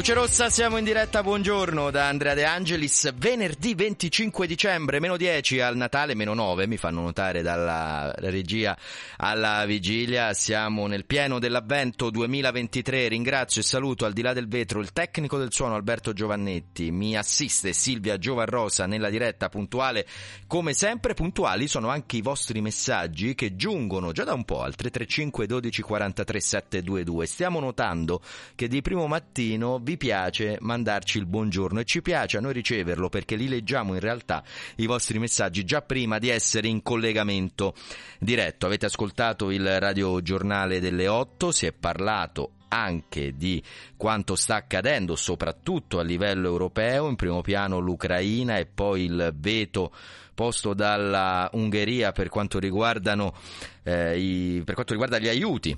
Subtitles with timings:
[0.00, 5.60] Luce Rossa, siamo in diretta, buongiorno da Andrea De Angelis, venerdì 25 dicembre, meno 10
[5.60, 8.74] al Natale, meno 9, mi fanno notare dalla regia
[9.18, 14.80] alla vigilia, siamo nel pieno dell'avvento 2023, ringrazio e saluto al di là del vetro
[14.80, 20.06] il tecnico del suono Alberto Giovannetti, mi assiste Silvia Giovarrosa nella diretta puntuale,
[20.46, 24.74] come sempre puntuali sono anche i vostri messaggi che giungono già da un po' al
[24.76, 28.22] 335 12 43 722, stiamo notando
[28.54, 33.08] che di primo mattino vi piace mandarci il buongiorno e ci piace a noi riceverlo
[33.08, 34.44] perché li leggiamo in realtà
[34.76, 37.74] i vostri messaggi già prima di essere in collegamento
[38.20, 38.66] diretto.
[38.66, 43.60] Avete ascoltato il radiogiornale delle 8, si è parlato anche di
[43.96, 49.92] quanto sta accadendo, soprattutto a livello europeo, in primo piano l'Ucraina e poi il veto
[50.34, 55.76] posto dalla Ungheria per quanto, eh, i, per quanto riguarda gli aiuti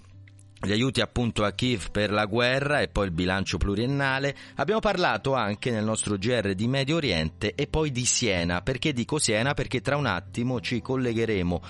[0.64, 4.36] gli aiuti appunto a Kiev per la guerra e poi il bilancio pluriennale.
[4.56, 8.62] Abbiamo parlato anche nel nostro GR di Medio Oriente e poi di Siena.
[8.62, 9.54] Perché dico Siena?
[9.54, 11.62] Perché tra un attimo ci collegheremo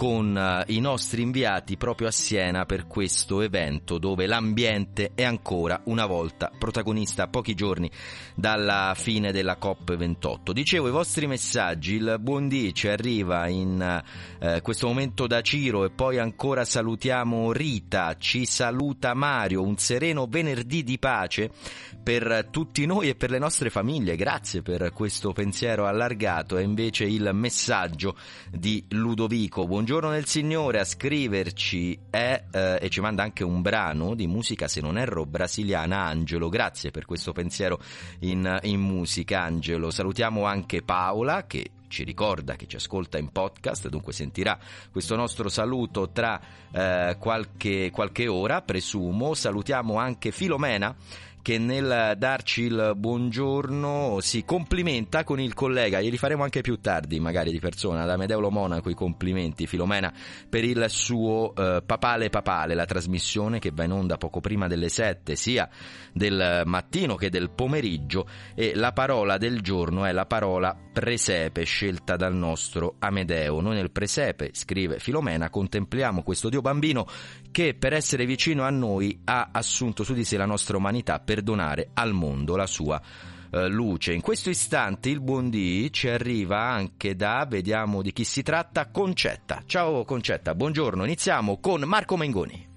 [0.00, 5.82] con uh, i nostri inviati proprio a Siena per questo evento dove l'ambiente è ancora
[5.84, 7.90] una volta protagonista a pochi giorni
[8.34, 10.52] dalla fine della COP28.
[10.52, 14.02] Dicevo i vostri messaggi, il buondì ci arriva in
[14.40, 20.26] uh, questo momento da Ciro e poi ancora salutiamo Rita, ci saluta Mario, un sereno
[20.26, 21.50] venerdì di pace
[22.02, 27.04] per tutti noi e per le nostre famiglie, grazie per questo pensiero allargato e invece
[27.04, 28.16] il messaggio
[28.50, 29.66] di Ludovico.
[29.66, 34.28] Buongiorno Buongiorno nel Signore a scriverci è, eh, e ci manda anche un brano di
[34.28, 36.48] musica, se non erro, brasiliana Angelo.
[36.48, 37.80] Grazie per questo pensiero
[38.20, 39.90] in, in musica, Angelo.
[39.90, 44.56] Salutiamo anche Paola che ci ricorda che ci ascolta in podcast, dunque sentirà
[44.92, 46.40] questo nostro saluto tra
[46.70, 49.34] eh, qualche, qualche ora, presumo.
[49.34, 50.94] Salutiamo anche Filomena
[51.42, 57.18] che nel darci il buongiorno si complimenta con il collega, glieli faremo anche più tardi,
[57.18, 60.12] magari di persona, da Medeulo Monaco i complimenti, Filomena,
[60.48, 64.88] per il suo eh, Papale Papale, la trasmissione che va in onda poco prima delle
[64.88, 65.68] 7, sia
[66.12, 72.16] del mattino che del pomeriggio, e la parola del giorno è la parola presepe, scelta
[72.16, 73.60] dal nostro Amedeo.
[73.60, 77.06] Noi nel presepe, scrive Filomena, contempliamo questo Dio bambino
[77.50, 81.42] che per essere vicino a noi ha assunto su di sé la nostra umanità per
[81.42, 83.00] donare al mondo la sua
[83.52, 84.12] eh, luce.
[84.12, 88.90] In questo istante il buon Dì ci arriva anche da, vediamo di chi si tratta,
[88.90, 89.62] Concetta.
[89.64, 91.04] Ciao Concetta, buongiorno.
[91.04, 92.68] Iniziamo con Marco Mengoni.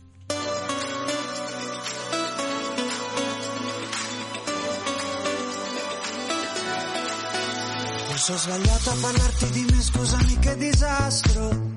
[8.06, 11.73] Forse ho sbagliato a parlarti di me, scusami che disastro.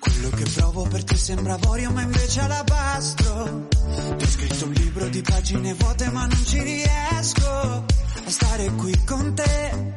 [0.00, 5.08] Quello che provo per te sembra avorio ma invece alabastro Ti ho scritto un libro
[5.08, 7.84] di pagine vuote ma non ci riesco
[8.24, 9.94] a stare qui con te.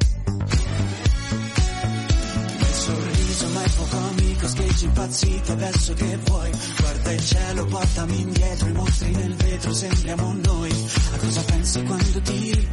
[2.59, 6.52] Il sorriso ma è poco amico, scheggi impazziti adesso che vuoi.
[6.80, 10.72] Guarda il cielo, portami indietro, i mostri nel vetro sembriamo noi.
[11.13, 12.68] A cosa pensi quando tiri?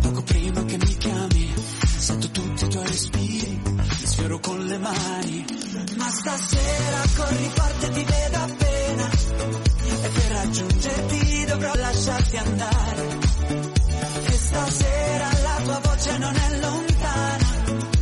[0.00, 1.54] Poco prima che mi chiami
[1.98, 3.60] Sento tutti i tuoi respiri,
[4.16, 5.44] sfioro con le mani.
[5.96, 9.10] Ma stasera corri forte ti vedo appena.
[10.02, 13.18] E per raggiungerti dovrò lasciarti andare.
[14.24, 17.46] E stasera la tua voce non è lontana.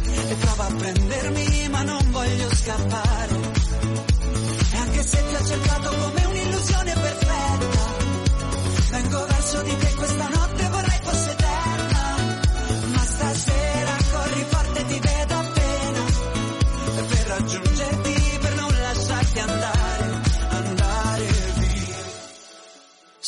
[0.07, 3.35] E prova a prendermi ma non voglio scappare.
[4.73, 6.24] E anche se ti ho cercato come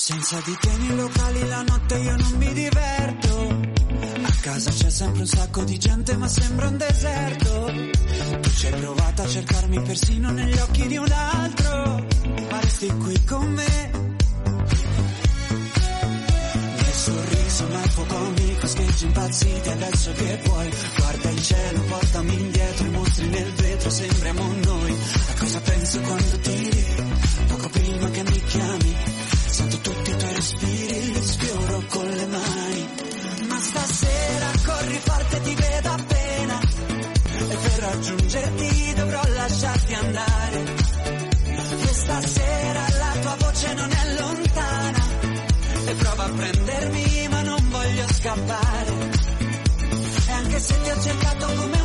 [0.07, 3.61] senza di te nei locali la notte io non mi diverto.
[4.23, 7.73] A casa c'è sempre un sacco di gente ma sembra un deserto.
[8.41, 12.07] Tu ci hai provato a cercarmi persino negli occhi di un altro.
[12.51, 13.91] Ma resti qui con me.
[16.77, 20.71] Nel sorriso ma è poco amico scheggi impazziti adesso che vuoi.
[20.99, 24.97] Guarda il cielo portami indietro i mostri nel vetro sembriamo noi.
[25.31, 26.85] A cosa pensi quando tiri
[27.49, 28.97] poco prima che mi chiami
[29.57, 29.96] sento tuoi
[30.37, 32.89] respiri li sfioro con le mani.
[33.49, 36.61] Ma stasera corri forte, ti vedo appena.
[37.49, 40.65] E per raggiungerti dovrò lasciarti andare.
[41.81, 45.05] E stasera la tua voce non è lontana.
[45.87, 49.11] E prova a prendermi, ma non voglio scappare.
[50.27, 51.76] E anche se ti ho cercato come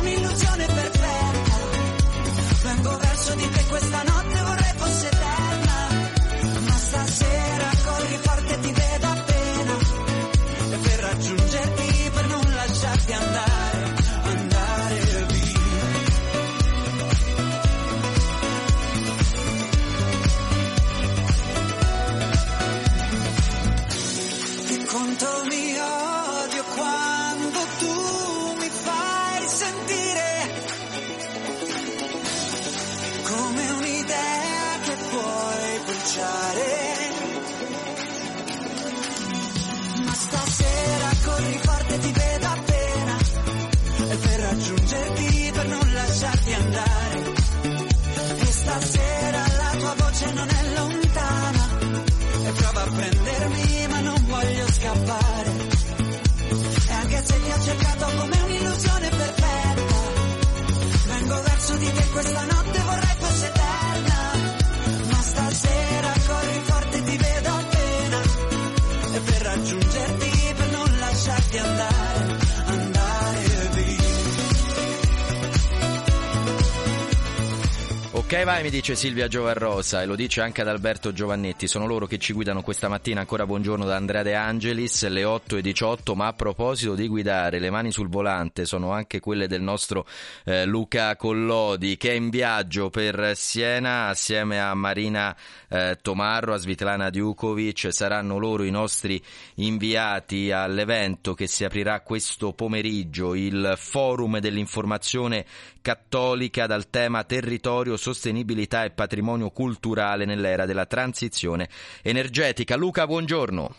[78.32, 81.68] Ok, vai, mi dice Silvia Giovarrosa e lo dice anche ad Alberto Giovannetti.
[81.68, 83.20] Sono loro che ci guidano questa mattina.
[83.20, 86.14] Ancora buongiorno da Andrea De Angelis, le 8 e 18.
[86.14, 90.06] Ma a proposito di guidare, le mani sul volante sono anche quelle del nostro
[90.46, 95.36] eh, Luca Collodi che è in viaggio per Siena assieme a Marina
[95.68, 97.92] eh, Tomarro, a Svitlana Djukovic.
[97.92, 99.22] Saranno loro i nostri
[99.56, 105.44] inviati all'evento che si aprirà questo pomeriggio, il forum dell'informazione
[105.82, 111.68] cattolica dal tema territorio, sostenibilità e patrimonio culturale nell'era della transizione
[112.04, 112.76] energetica.
[112.76, 113.74] Luca, buongiorno.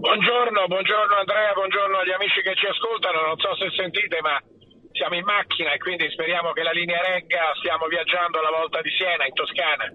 [0.00, 3.20] Buongiorno, buongiorno Andrea, buongiorno agli amici che ci ascoltano.
[3.26, 4.40] Non so se sentite, ma
[4.92, 7.52] siamo in macchina e quindi speriamo che la linea regga.
[7.60, 9.92] Stiamo viaggiando alla volta di Siena, in Toscana.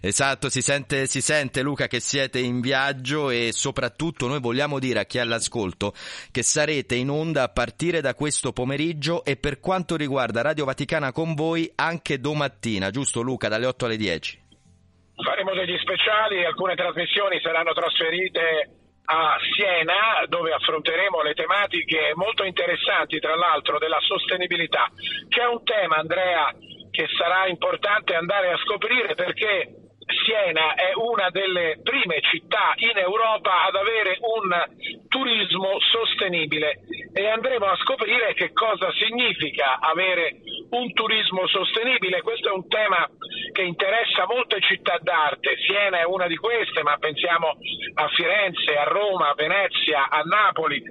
[0.00, 5.00] Esatto, si sente, si sente Luca che siete in viaggio e soprattutto noi vogliamo dire
[5.00, 5.92] a chi è all'ascolto
[6.30, 11.12] che sarete in onda a partire da questo pomeriggio e per quanto riguarda Radio Vaticana
[11.12, 14.38] con voi anche domattina, giusto Luca, dalle 8 alle 10?
[15.22, 18.70] Faremo degli speciali, alcune trasmissioni saranno trasferite
[19.04, 24.88] a Siena dove affronteremo le tematiche molto interessanti tra l'altro della sostenibilità.
[25.28, 26.54] C'è un tema Andrea
[27.00, 29.72] che sarà importante andare a scoprire perché
[30.24, 34.50] Siena è una delle prime città in Europa ad avere un
[35.08, 36.80] turismo sostenibile
[37.14, 40.34] e andremo a scoprire che cosa significa avere
[40.70, 42.20] un turismo sostenibile.
[42.20, 43.08] Questo è un tema
[43.52, 47.56] che interessa molte città d'arte, Siena è una di queste, ma pensiamo
[47.94, 50.82] a Firenze, a Roma, a Venezia, a Napoli.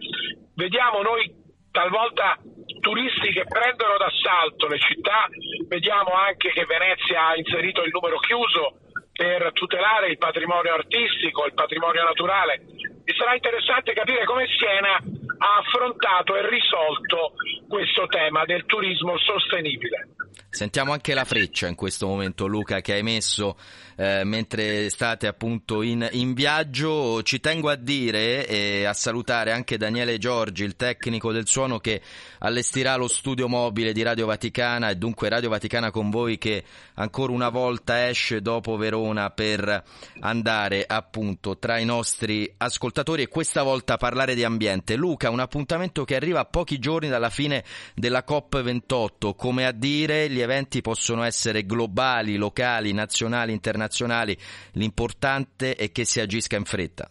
[0.56, 1.40] Vediamo noi
[1.80, 2.36] talvolta
[2.82, 5.28] turisti che prendono d'assalto le città,
[5.68, 8.80] vediamo anche che Venezia ha inserito il numero chiuso
[9.14, 12.60] per tutelare il patrimonio artistico, il patrimonio naturale.
[13.06, 17.34] E sarà interessante capire come Siena ha affrontato e risolto
[17.68, 20.16] questo tema del turismo sostenibile.
[20.50, 23.56] Sentiamo anche la freccia in questo momento, Luca, che hai messo
[24.00, 27.22] eh, mentre state appunto in, in, viaggio.
[27.22, 32.02] Ci tengo a dire e a salutare anche Daniele Giorgi, il tecnico del suono che
[32.40, 36.64] allestirà lo studio mobile di Radio Vaticana e dunque Radio Vaticana con voi che
[36.94, 39.84] ancora una volta esce dopo Verona per
[40.22, 44.96] andare appunto tra i nostri ascoltatori e questa volta parlare di ambiente.
[44.96, 47.66] Luca, un appuntamento che arriva a pochi giorni dalla fine
[47.96, 53.88] della COP28, come a dire gli eventi possono essere globali, locali, nazionali, internazionali,
[54.74, 57.10] l'importante è che si agisca in fretta.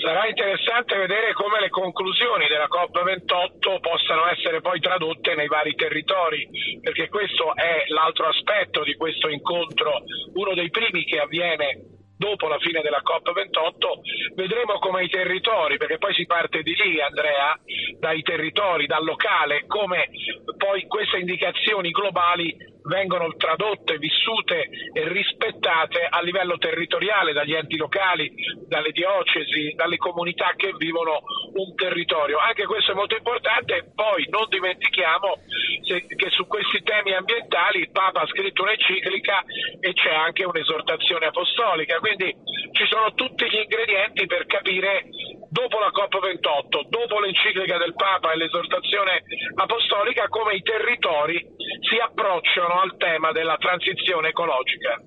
[0.00, 6.48] Sarà interessante vedere come le conclusioni della COP28 possano essere poi tradotte nei vari territori,
[6.80, 11.82] perché questo è l'altro aspetto di questo incontro, uno dei primi che avviene
[12.16, 17.00] dopo la fine della COP28, vedremo come i territori, perché poi si parte di lì
[17.00, 17.58] Andrea,
[17.98, 20.08] dai territori, dal locale, come
[20.56, 28.32] poi queste indicazioni globali vengono tradotte, vissute e rispettate a livello territoriale dagli enti locali,
[28.66, 31.20] dalle diocesi, dalle comunità che vivono
[31.54, 32.38] un territorio.
[32.38, 33.90] Anche questo è molto importante.
[33.94, 35.38] Poi non dimentichiamo
[35.84, 39.44] che su questi temi ambientali il Papa ha scritto un'enciclica
[39.80, 41.98] e c'è anche un'esortazione apostolica.
[41.98, 42.34] Quindi
[42.72, 45.04] ci sono tutti gli ingredienti per capire
[45.52, 49.22] dopo la COP28, dopo l'enciclica del Papa e l'esortazione
[49.56, 51.44] apostolica, come i territori
[51.84, 54.98] si approcciano al tema della transizione ecologica.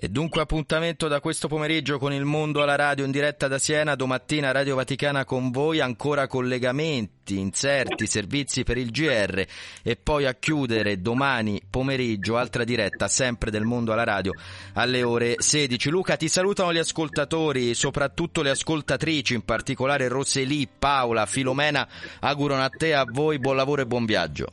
[0.00, 3.96] E dunque appuntamento da questo pomeriggio con il mondo alla radio in diretta da Siena,
[3.96, 9.44] domattina Radio Vaticana con voi, ancora collegamenti, inserti, servizi per il GR
[9.82, 14.34] e poi a chiudere domani pomeriggio altra diretta sempre del mondo alla radio
[14.74, 15.90] alle ore 16.
[15.90, 21.88] Luca ti salutano gli ascoltatori, soprattutto le ascoltatrici, in particolare Roselì, Paola, Filomena,
[22.20, 24.46] augurano a te, a voi buon lavoro e buon viaggio.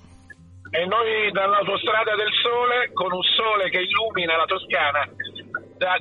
[0.76, 5.08] E noi dall'autostrada del sole, con un sole che illumina la Toscana,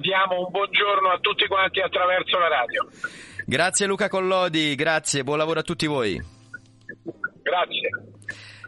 [0.01, 2.89] diamo un buongiorno a tutti quanti attraverso la radio.
[3.47, 6.23] Grazie Luca Collodi, grazie, buon lavoro a tutti voi.
[7.43, 7.91] Grazie.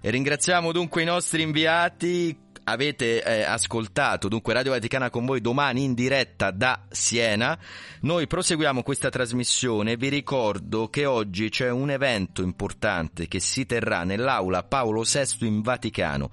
[0.02, 5.84] E ringraziamo dunque i nostri inviati avete eh, ascoltato dunque Radio Vaticana con voi domani
[5.84, 7.58] in diretta da Siena.
[8.00, 9.96] Noi proseguiamo questa trasmissione.
[9.96, 15.62] Vi ricordo che oggi c'è un evento importante che si terrà nell'aula Paolo VI in
[15.62, 16.30] Vaticano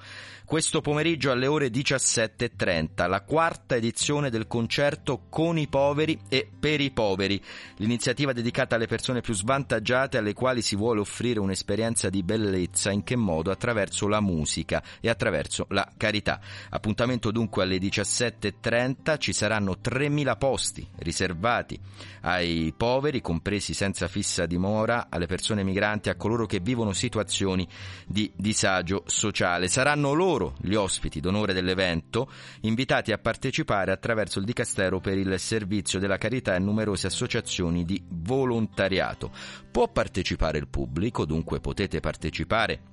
[0.54, 6.80] questo pomeriggio alle ore 17.30 la quarta edizione del concerto Con i poveri e per
[6.80, 7.42] i poveri,
[7.78, 13.04] l'iniziativa dedicata alle persone più svantaggiate alle quali si vuole offrire un'esperienza di bellezza in
[13.04, 13.50] che modo?
[13.50, 16.40] Attraverso la musica e attraverso la carità.
[16.70, 21.80] Appuntamento dunque alle 17.30, ci saranno 3.000 posti riservati
[22.22, 27.68] ai poveri, compresi senza fissa dimora, alle persone migranti, a coloro che vivono situazioni
[28.06, 29.68] di disagio sociale.
[29.68, 32.30] Saranno loro loro gli ospiti d'onore dell'evento,
[32.62, 38.02] invitati a partecipare attraverso il Dicastero per il Servizio della Carità e numerose associazioni di
[38.08, 39.32] volontariato.
[39.72, 42.92] Può partecipare il pubblico, dunque potete partecipare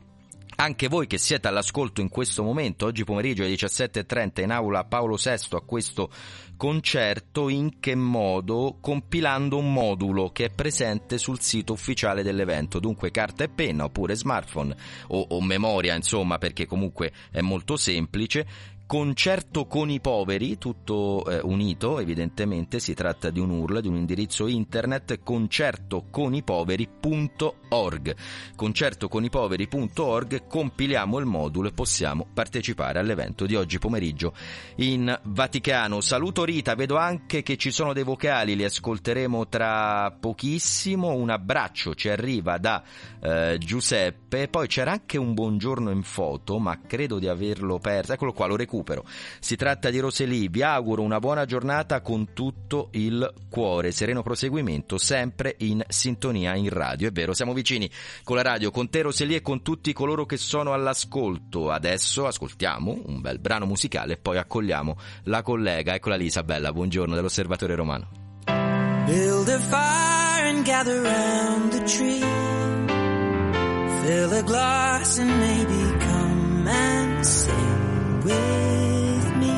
[0.60, 5.16] anche voi che siete all'ascolto in questo momento, oggi pomeriggio alle 17.30 in aula Paolo
[5.16, 6.10] VI a questo
[6.54, 8.76] concerto, in che modo?
[8.78, 14.14] Compilando un modulo che è presente sul sito ufficiale dell'evento, dunque carta e penna oppure
[14.14, 14.76] smartphone
[15.08, 18.46] o, o memoria, insomma, perché comunque è molto semplice
[18.90, 23.94] Concerto con i poveri, tutto eh, unito, evidentemente si tratta di un URL, di un
[23.94, 28.16] indirizzo internet concertoconipoveri.org.
[28.56, 34.34] Concertoconipoveri.org, compiliamo il modulo e possiamo partecipare all'evento di oggi pomeriggio
[34.78, 36.00] in Vaticano.
[36.00, 41.14] Saluto Rita, vedo anche che ci sono dei vocali, li ascolteremo tra pochissimo.
[41.14, 42.82] Un abbraccio ci arriva da
[43.22, 48.14] eh, Giuseppe, poi c'era anche un buongiorno in foto, ma credo di averlo perso.
[48.14, 49.04] Eccolo qua, lo recupero recupero.
[49.38, 54.98] Si tratta di Roselì, vi auguro una buona giornata con tutto il cuore, sereno proseguimento,
[54.98, 57.08] sempre in sintonia in radio.
[57.08, 57.90] È vero, siamo vicini
[58.24, 61.70] con la radio, con te Roselì e con tutti coloro che sono all'ascolto.
[61.70, 67.14] Adesso ascoltiamo un bel brano musicale e poi accogliamo la collega, eccola lì Isabella, buongiorno
[67.14, 68.08] dell'Osservatore Romano.
[69.06, 72.20] Build a fire and gather round the tree.
[74.02, 77.79] Fill a glass and maybe come and sing.
[78.24, 79.56] With me.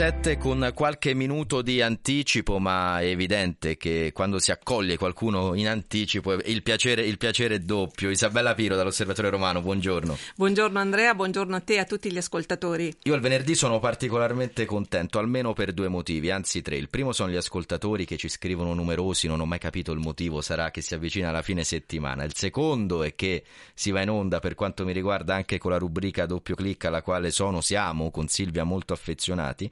[0.00, 5.52] it's 8.27 con qualche minuto di anticipo, ma è evidente che quando si accoglie qualcuno
[5.52, 8.08] in anticipo il piacere, il piacere è doppio.
[8.08, 10.16] Isabella Piro dall'Osservatore Romano, buongiorno.
[10.36, 12.94] Buongiorno Andrea, buongiorno a te e a tutti gli ascoltatori.
[13.02, 16.76] Io il venerdì sono particolarmente contento, almeno per due motivi, anzi tre.
[16.76, 20.40] Il primo sono gli ascoltatori che ci scrivono numerosi, non ho mai capito il motivo,
[20.40, 22.24] sarà che si avvicina alla fine settimana.
[22.24, 25.78] Il secondo è che si va in onda per quanto mi riguarda anche con la
[25.78, 29.70] rubrica doppio clic alla quale sono, siamo con Silvia molto affezionati.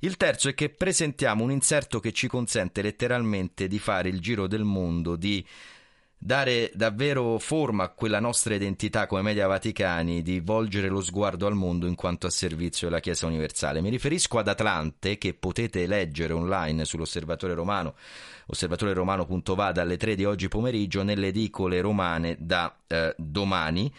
[0.00, 4.46] Il terzo è che presentiamo un inserto che ci consente letteralmente di fare il giro
[4.46, 5.44] del mondo, di
[6.16, 11.54] dare davvero forma a quella nostra identità come media vaticani, di volgere lo sguardo al
[11.54, 13.80] mondo in quanto a servizio della Chiesa universale.
[13.80, 17.96] Mi riferisco ad Atlante, che potete leggere online sull'Osservatore Romano,
[18.46, 23.92] osservatoreromano.va dalle 3 di oggi pomeriggio, nelle edicole romane da eh, domani.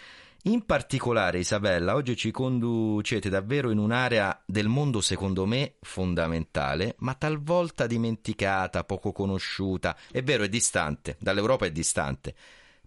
[0.43, 7.13] In particolare, Isabella, oggi ci conducete davvero in un'area del mondo secondo me fondamentale, ma
[7.13, 9.97] talvolta dimenticata, poco conosciuta.
[10.09, 12.35] È vero, è distante, dall'Europa è distante,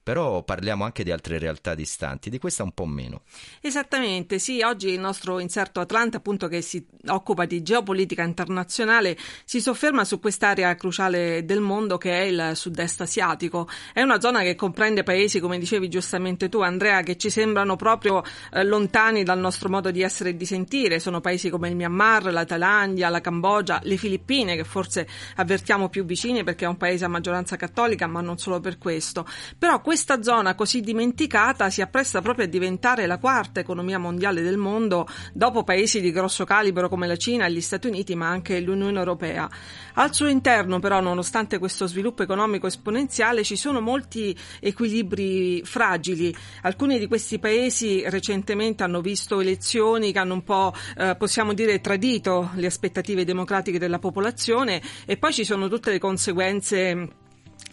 [0.03, 3.23] però parliamo anche di altre realtà distanti, di questa un po' meno.
[3.61, 9.61] Esattamente, sì, oggi il nostro inserto Atlanta, appunto che si occupa di geopolitica internazionale, si
[9.61, 13.69] sofferma su quest'area cruciale del mondo che è il sud-est asiatico.
[13.93, 18.23] È una zona che comprende paesi, come dicevi giustamente tu Andrea, che ci sembrano proprio
[18.53, 20.99] eh, lontani dal nostro modo di essere e di sentire.
[20.99, 26.05] Sono paesi come il Myanmar, la Thailandia, la Cambogia, le Filippine, che forse avvertiamo più
[26.05, 29.27] vicine perché è un paese a maggioranza cattolica, ma non solo per questo.
[29.59, 34.57] Però questa zona così dimenticata si appresta proprio a diventare la quarta economia mondiale del
[34.57, 38.99] mondo dopo paesi di grosso calibro come la Cina gli Stati Uniti, ma anche l'Unione
[38.99, 39.51] Europea.
[39.97, 46.35] Al suo interno, però, nonostante questo sviluppo economico esponenziale, ci sono molti equilibri fragili.
[46.63, 51.83] Alcuni di questi paesi recentemente hanno visto elezioni che hanno un po', eh, possiamo dire,
[51.83, 57.21] tradito le aspettative democratiche della popolazione e poi ci sono tutte le conseguenze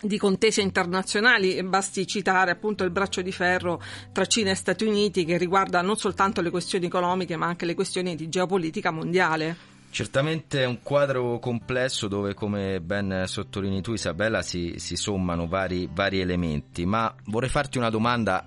[0.02, 3.82] di contese internazionali, basti citare appunto il braccio di ferro
[4.12, 7.76] tra Cina e Stati Uniti che riguarda non soltanto le questioni economiche ma anche le
[7.76, 9.78] questioni di geopolitica mondiale.
[9.92, 15.90] Certamente è un quadro complesso dove, come ben sottolinei tu Isabella, si, si sommano vari,
[15.92, 18.46] vari elementi, ma vorrei farti una domanda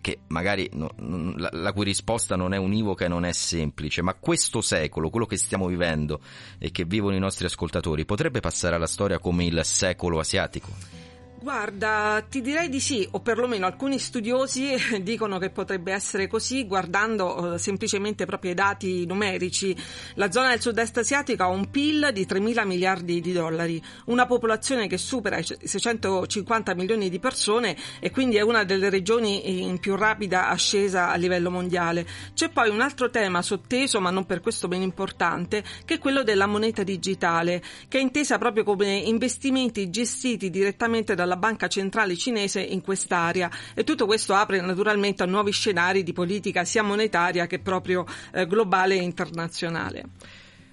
[0.00, 0.92] che magari no,
[1.36, 5.26] la, la, cui risposta non è univoca e non è semplice, ma questo secolo, quello
[5.26, 6.20] che stiamo vivendo
[6.58, 11.07] e che vivono i nostri ascoltatori, potrebbe passare alla storia come il secolo asiatico?
[11.40, 17.54] Guarda, ti direi di sì, o perlomeno alcuni studiosi dicono che potrebbe essere così guardando
[17.54, 19.74] eh, semplicemente proprio i dati numerici.
[20.14, 24.26] La zona del sud-est asiatico ha un PIL di 3 mila miliardi di dollari, una
[24.26, 29.78] popolazione che supera i 650 milioni di persone e quindi è una delle regioni in
[29.78, 32.04] più rapida ascesa a livello mondiale.
[32.34, 36.24] C'è poi un altro tema sotteso, ma non per questo meno importante, che è quello
[36.24, 42.60] della moneta digitale, che è intesa proprio come investimenti gestiti direttamente dalla Banca Centrale Cinese
[42.60, 47.58] in quest'area e tutto questo apre naturalmente a nuovi scenari di politica sia monetaria che
[47.58, 50.04] proprio eh, globale e internazionale.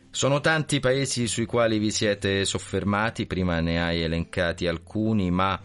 [0.10, 5.60] Sono tanti i paesi sui quali vi siete soffermati, prima ne hai elencati alcuni, ma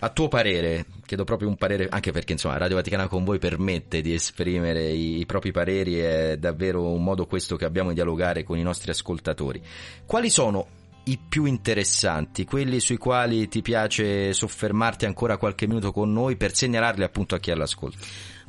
[0.00, 4.02] a tuo parere, chiedo proprio un parere, anche perché insomma Radio Vaticana con voi permette
[4.02, 8.42] di esprimere i, i propri pareri, è davvero un modo questo che abbiamo di dialogare
[8.42, 9.62] con i nostri ascoltatori.
[10.04, 10.66] Quali sono
[11.04, 16.54] i più interessanti, quelli sui quali ti piace soffermarti ancora qualche minuto con noi per
[16.54, 17.98] segnalarli appunto a chi all'ascolto?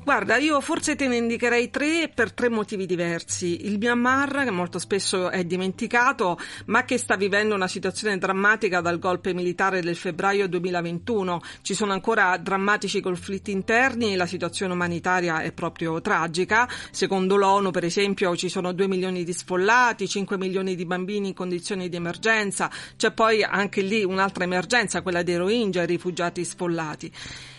[0.05, 3.65] Guarda, io forse te ne indicherei tre per tre motivi diversi.
[3.65, 8.99] Il Myanmar, che molto spesso è dimenticato, ma che sta vivendo una situazione drammatica dal
[8.99, 11.41] golpe militare del febbraio 2021.
[11.63, 16.69] Ci sono ancora drammatici conflitti interni e la situazione umanitaria è proprio tragica.
[16.91, 21.33] Secondo l'ONU, per esempio, ci sono 2 milioni di sfollati, 5 milioni di bambini in
[21.33, 22.69] condizioni di emergenza.
[22.95, 27.11] C'è poi anche lì un'altra emergenza, quella dei Rohingya, i rifugiati sfollati.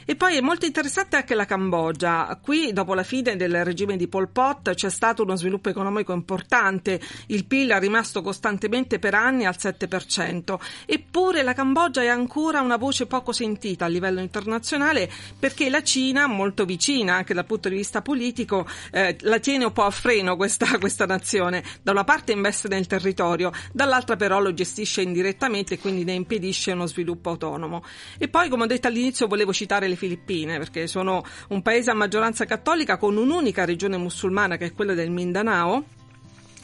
[0.09, 2.36] E poi è molto interessante anche la Cambogia.
[2.41, 7.01] Qui, dopo la fine del regime di Pol Pot, c'è stato uno sviluppo economico importante.
[7.27, 10.59] Il PIL è rimasto costantemente per anni al 7%.
[10.87, 16.27] Eppure la Cambogia è ancora una voce poco sentita a livello internazionale perché la Cina,
[16.27, 20.37] molto vicina anche dal punto di vista politico, eh, la tiene un po' a freno
[20.37, 21.63] questa, questa nazione.
[21.83, 26.73] Da una parte investe nel territorio, dall'altra però lo gestisce indirettamente e quindi ne impedisce
[26.73, 27.85] uno sviluppo autonomo.
[28.19, 31.95] E poi, come ho detto all'inizio, volevo citare le Filippine, perché sono un paese a
[32.27, 35.85] maggioranza cattolica con un'unica regione musulmana che è quella del Mindanao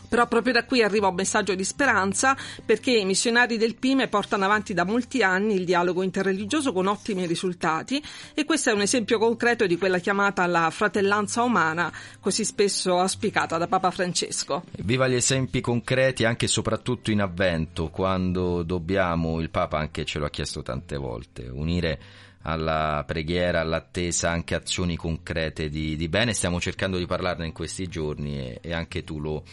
[0.09, 4.45] Però proprio da qui arriva un messaggio di speranza perché i missionari del PIME portano
[4.45, 8.03] avanti da molti anni il dialogo interreligioso con ottimi risultati
[8.35, 13.57] e questo è un esempio concreto di quella chiamata la fratellanza umana così spesso auspicata
[13.57, 14.65] da Papa Francesco.
[14.81, 20.19] Viva gli esempi concreti anche e soprattutto in avvento quando dobbiamo, il Papa anche ce
[20.19, 21.99] lo ha chiesto tante volte, unire
[22.43, 26.33] alla preghiera, all'attesa, anche azioni concrete di, di bene.
[26.33, 29.45] Stiamo cercando di parlarne in questi giorni e, e anche tu lo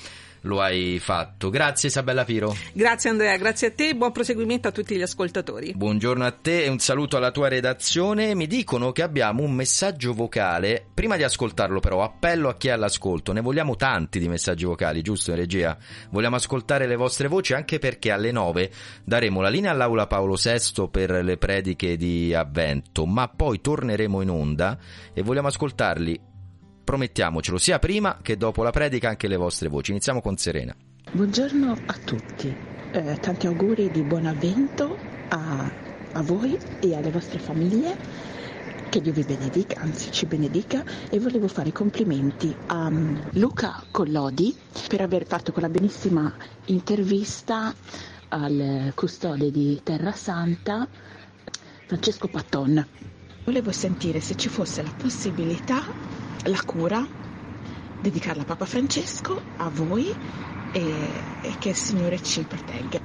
[0.41, 1.49] lo hai fatto.
[1.49, 2.55] Grazie Isabella Piro.
[2.73, 5.73] Grazie Andrea, grazie a te e buon proseguimento a tutti gli ascoltatori.
[5.75, 8.35] Buongiorno a te e un saluto alla tua redazione.
[8.35, 10.85] Mi dicono che abbiamo un messaggio vocale.
[10.93, 13.33] Prima di ascoltarlo però, appello a chi è all'ascolto.
[13.33, 15.77] Ne vogliamo tanti di messaggi vocali, giusto in regia?
[16.11, 18.71] Vogliamo ascoltare le vostre voci anche perché alle 9
[19.03, 24.29] daremo la linea all'Aula Paolo VI per le prediche di Avvento, ma poi torneremo in
[24.29, 24.77] onda
[25.13, 26.27] e vogliamo ascoltarli
[26.89, 29.91] promettiamocelo, sia prima che dopo la predica anche le vostre voci.
[29.91, 30.75] Iniziamo con Serena.
[31.11, 32.51] Buongiorno a tutti,
[32.91, 34.97] eh, tanti auguri di buon avvento
[35.27, 35.71] a,
[36.13, 37.95] a voi e alle vostre famiglie.
[38.89, 44.57] Che Dio vi benedica, anzi ci benedica e volevo fare complimenti a um, Luca Collodi
[44.87, 46.33] per aver fatto quella benissima
[46.65, 47.71] intervista
[48.29, 50.87] al custode di Terra Santa,
[51.85, 52.83] Francesco Patton.
[53.45, 57.05] Volevo sentire se ci fosse la possibilità la cura,
[58.01, 60.13] dedicarla a Papa Francesco, a voi
[60.71, 60.93] e,
[61.41, 62.99] e che il Signore ci protegga.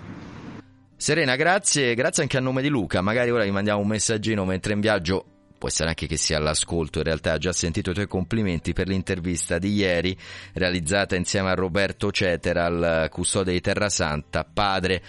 [0.97, 3.01] Serena, grazie, grazie anche a nome di Luca.
[3.01, 5.27] Magari ora gli mandiamo un messaggino mentre in viaggio.
[5.59, 8.87] Può essere anche che sia all'ascolto, in realtà ha già sentito i tuoi complimenti per
[8.87, 10.17] l'intervista di ieri
[10.53, 15.03] realizzata insieme a Roberto Cetera, al custode di Terra Santa, padre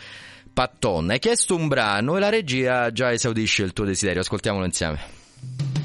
[0.54, 1.10] Patton.
[1.10, 5.85] Hai chiesto un brano e la regia già esaudisce il tuo desiderio, ascoltiamolo insieme.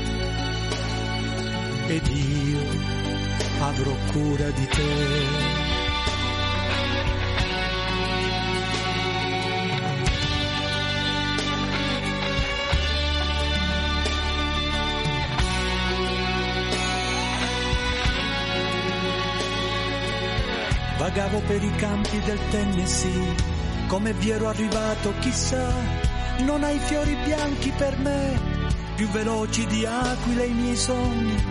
[1.87, 2.59] ed io
[3.59, 5.59] avrò cura di te.
[21.01, 23.35] Vagavo per i campi del Tennessee,
[23.87, 25.73] come vi ero arrivato chissà,
[26.45, 28.39] non hai fiori bianchi per me,
[28.95, 31.50] più veloci di aquile i miei sogni,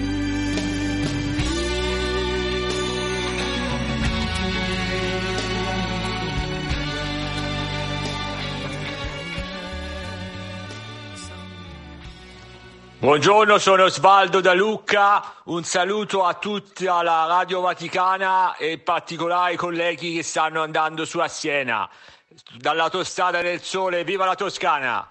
[13.01, 19.53] Buongiorno, sono Osvaldo da Lucca, un saluto a tutti alla Radio Vaticana e in particolare
[19.53, 21.89] ai colleghi che stanno andando su a Siena.
[22.59, 25.10] Dall'autostrada del Sole, viva la Toscana!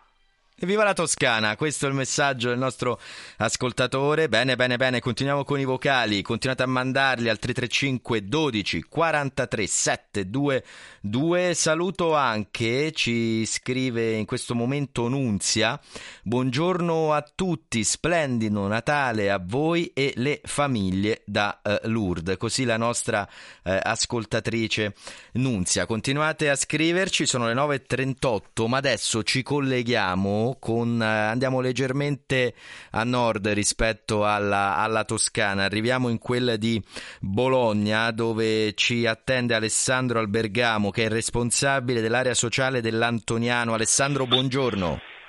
[0.63, 3.01] Viva la Toscana, questo è il messaggio del nostro
[3.39, 4.29] ascoltatore.
[4.29, 11.55] Bene, bene, bene, continuiamo con i vocali, continuate a mandarli al 335 12 43 722.
[11.55, 15.81] Saluto anche, ci scrive in questo momento Nunzia,
[16.25, 22.37] buongiorno a tutti, splendido Natale a voi e le famiglie da eh, Lourdes.
[22.37, 23.27] Così la nostra
[23.63, 24.95] eh, ascoltatrice
[25.33, 25.87] Nunzia.
[25.87, 32.55] Continuate a scriverci, sono le 9.38, ma adesso ci colleghiamo con, eh, andiamo leggermente
[32.93, 36.83] a nord rispetto alla, alla Toscana, arriviamo in quella di
[37.21, 43.75] Bologna dove ci attende Alessandro Albergamo che è responsabile dell'area sociale dell'Antoniano.
[43.75, 45.20] Alessandro, buongiorno.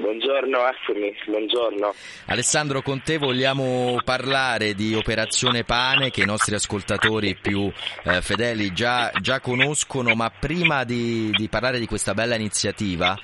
[0.00, 1.92] Buongiorno, eccomi, buongiorno.
[2.28, 7.70] Alessandro, con te vogliamo parlare di Operazione Pane che i nostri ascoltatori più
[8.04, 13.14] eh, fedeli già, già, conoscono, ma prima di, di parlare di questa bella iniziativa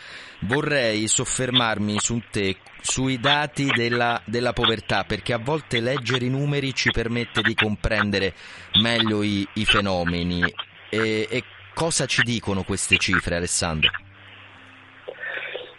[0.41, 6.75] vorrei soffermarmi su te, sui dati della, della, povertà, perché a volte leggere i numeri
[6.75, 8.35] ci permette di comprendere
[8.83, 10.43] meglio i, i fenomeni.
[10.91, 13.91] E, e cosa ci dicono queste cifre, Alessandro?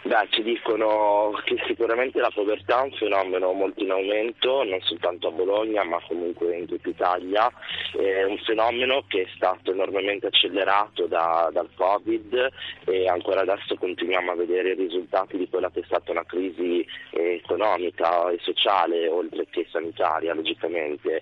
[0.08, 5.28] Beh, ci dicono che sicuramente la povertà è un fenomeno molto in aumento, non soltanto
[5.28, 7.52] a Bologna ma comunque in tutta Italia,
[7.92, 12.48] è un fenomeno che è stato enormemente accelerato da, dal Covid
[12.86, 16.86] e ancora adesso continuiamo a vedere i risultati di quella che è stata una crisi
[17.10, 21.20] economica e sociale oltre che sanitaria logicamente.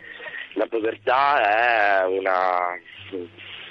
[0.52, 2.78] La povertà è una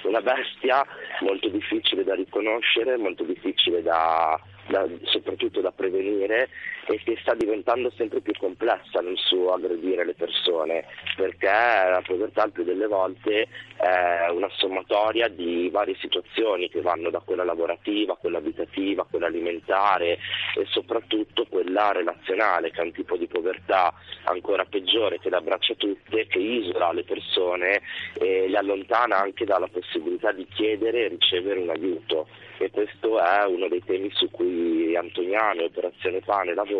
[0.02, 0.86] una bestia
[1.20, 6.48] molto difficile da riconoscere, molto difficile da, da, soprattutto da prevenire
[6.88, 10.84] e che sta diventando sempre più complessa nel suo aggredire le persone
[11.16, 17.10] perché la povertà il più delle volte è una sommatoria di varie situazioni che vanno
[17.10, 20.18] da quella lavorativa, quella abitativa, quella alimentare
[20.56, 23.92] e soprattutto quella relazionale che è un tipo di povertà
[24.24, 27.82] ancora peggiore che le abbraccia tutte, che isola le persone
[28.14, 32.28] e le allontana anche dalla possibilità di chiedere e ricevere un aiuto.
[32.58, 36.75] E questo è uno dei temi su cui Antoniano e Operazione Pane lavora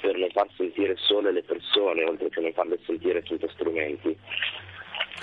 [0.00, 4.16] per non far sentire sole le persone, oltre che non farle sentire tutti strumenti.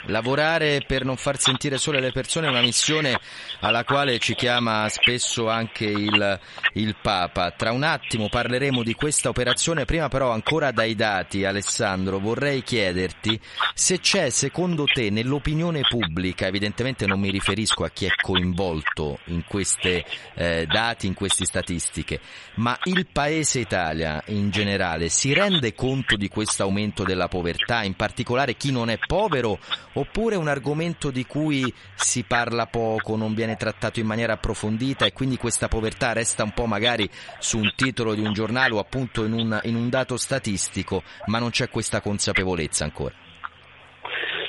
[0.06, 3.20] Lavorare per non far sentire sole le persone è una missione
[3.60, 6.40] alla quale ci chiama spesso anche il,
[6.74, 7.52] il, Papa.
[7.52, 13.40] Tra un attimo parleremo di questa operazione, prima però ancora dai dati, Alessandro, vorrei chiederti
[13.76, 19.44] se c'è secondo te nell'opinione pubblica, evidentemente non mi riferisco a chi è coinvolto in
[19.46, 20.04] questi
[20.34, 22.20] eh, dati, in queste statistiche,
[22.56, 27.96] ma il Paese Italia in generale si rende conto di questo aumento della povertà, in
[27.96, 29.60] particolare chi non è povero
[29.94, 35.14] oppure un argomento di cui si parla poco, non viene trattato in maniera approfondita e
[35.14, 39.24] quindi questa povertà resta un po' magari su un titolo di un giornale o appunto
[39.26, 43.31] in un, in un dato statistico, ma non c'è questa consapevolezza ancora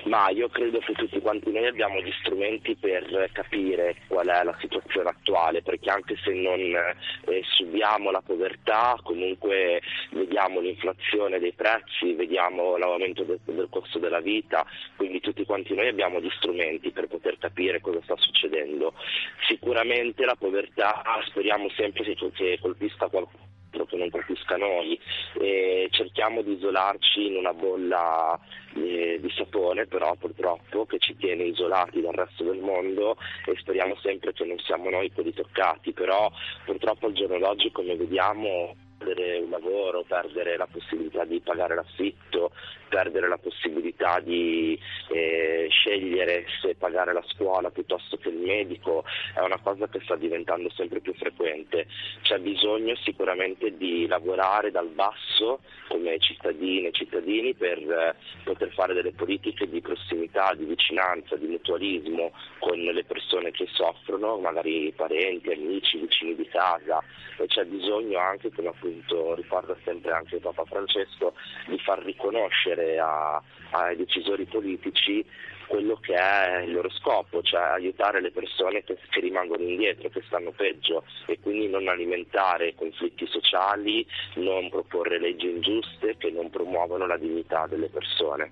[0.05, 4.57] ma io credo che tutti quanti noi abbiamo gli strumenti per capire qual è la
[4.61, 12.15] situazione attuale, perché anche se non eh, subiamo la povertà, comunque vediamo l'inflazione dei prezzi,
[12.15, 17.09] vediamo l'aumento del, del costo della vita, quindi tutti quanti noi abbiamo gli strumenti per
[17.09, 18.95] poter capire cosa sta succedendo.
[19.47, 23.43] Sicuramente la povertà speriamo sempre che colpisca qualcuno
[23.87, 24.99] che non colpisca noi.
[25.35, 28.39] E cerchiamo di isolarci in una bolla
[28.75, 33.97] eh, di sapone però purtroppo che ci tiene isolati dal resto del mondo e speriamo
[33.97, 35.93] sempre che non siamo noi quelli toccati.
[35.93, 36.31] Però
[36.65, 38.75] purtroppo al giorno d'oggi come vediamo
[39.13, 42.51] perdere un lavoro, perdere la possibilità di pagare l'affitto,
[42.89, 49.41] perdere la possibilità di eh, scegliere se pagare la scuola piuttosto che il medico, è
[49.41, 51.87] una cosa che sta diventando sempre più frequente.
[52.23, 58.95] C'è bisogno sicuramente di lavorare dal basso come cittadine e cittadini per eh, poter fare
[58.95, 65.53] delle politiche di prossimità, di vicinanza, di mutualismo con le persone che soffrono, magari parenti,
[65.53, 67.03] amici, vicini di casa
[67.39, 68.69] e c'è bisogno anche come
[69.03, 71.35] appunto ricorda sempre anche Papa Francesco,
[71.69, 75.25] di far riconoscere a, ai decisori politici
[75.67, 80.23] quello che è il loro scopo, cioè aiutare le persone che, che, rimangono indietro, che
[80.27, 87.07] stanno peggio e quindi non alimentare conflitti sociali, non proporre leggi ingiuste che non promuovono
[87.07, 88.51] la dignità delle persone.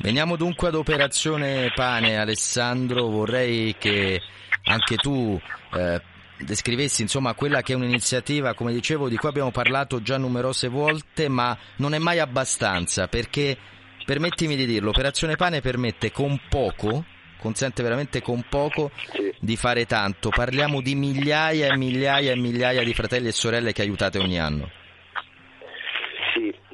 [0.00, 4.20] Veniamo dunque ad Operazione Pane, Alessandro, vorrei che
[4.64, 5.40] anche tu
[5.74, 6.00] eh,
[6.44, 11.28] descrivessi insomma quella che è un'iniziativa, come dicevo, di cui abbiamo parlato già numerose volte,
[11.28, 13.56] ma non è mai abbastanza perché,
[14.04, 17.04] permettimi di dirlo, Operazione Pane permette con poco,
[17.38, 18.90] consente veramente con poco
[19.38, 20.30] di fare tanto.
[20.30, 24.70] Parliamo di migliaia e migliaia e migliaia di fratelli e sorelle che aiutate ogni anno.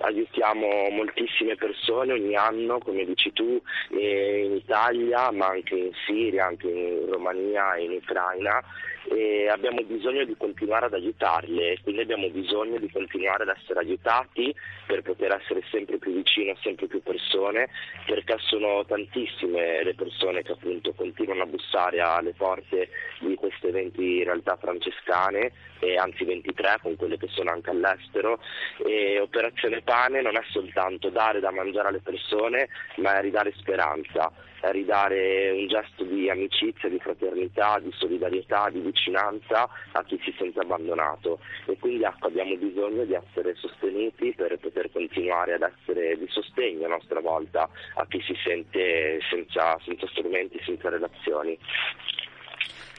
[0.00, 6.68] Aiutiamo moltissime persone ogni anno, come dici tu, in Italia, ma anche in Siria, anche
[6.68, 8.62] in Romania e in Ucraina
[9.10, 14.54] e abbiamo bisogno di continuare ad aiutarle, quindi abbiamo bisogno di continuare ad essere aiutati
[14.86, 17.68] per poter essere sempre più vicino a sempre più persone,
[18.06, 22.90] perché sono tantissime le persone che appunto continuano a bussare alle porte
[23.20, 25.52] di queste 20 realtà francescane,
[25.98, 28.40] anzi 23 con quelle che sono anche all'estero.
[28.84, 34.30] E Operazione Pane non è soltanto dare da mangiare alle persone, ma è ridare speranza
[34.62, 40.60] ridare un gesto di amicizia, di fraternità, di solidarietà, di vicinanza a chi si sente
[40.60, 46.26] abbandonato e quindi ecco, abbiamo bisogno di essere sostenuti per poter continuare ad essere di
[46.28, 51.58] sostegno a nostra volta a chi si sente senza, senza strumenti, senza relazioni.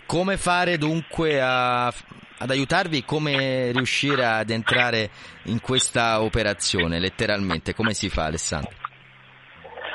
[0.06, 3.04] Come fare dunque a, ad aiutarvi?
[3.04, 5.10] Come riuscire ad entrare
[5.43, 7.76] in questa operazione letteralmente?
[7.76, 8.88] Come si fa Alessandro?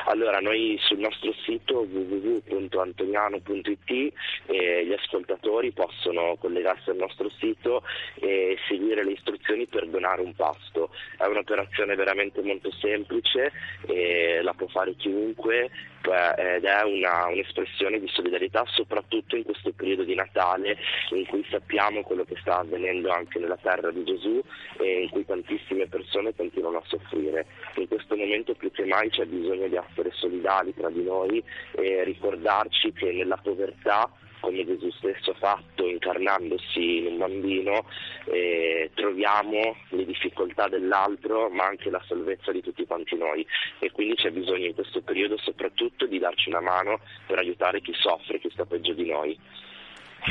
[0.06, 4.12] Allora, noi sul nostro sito www.antoniano.it
[4.46, 7.82] eh, gli ascoltatori possono collegarsi al nostro sito
[8.16, 10.90] e seguire le istruzioni per donare un pasto.
[11.16, 13.50] È un'operazione veramente molto semplice,
[13.86, 15.70] eh, la può fare chiunque
[16.12, 20.76] ed è una, un'espressione di solidarietà soprattutto in questo periodo di Natale
[21.10, 24.42] in cui sappiamo quello che sta avvenendo anche nella terra di Gesù
[24.78, 27.46] e in cui tantissime persone continuano a soffrire.
[27.76, 32.04] In questo momento più che mai c'è bisogno di essere solidali tra di noi e
[32.04, 34.10] ricordarci che nella povertà
[34.44, 37.87] come Gesù stesso ha fatto incarnandosi in un bambino,
[38.26, 43.46] eh, troviamo le difficoltà dell'altro ma anche la salvezza di tutti quanti noi
[43.78, 47.94] e quindi c'è bisogno in questo periodo soprattutto di darci una mano per aiutare chi
[47.94, 49.38] soffre, chi sta peggio di noi.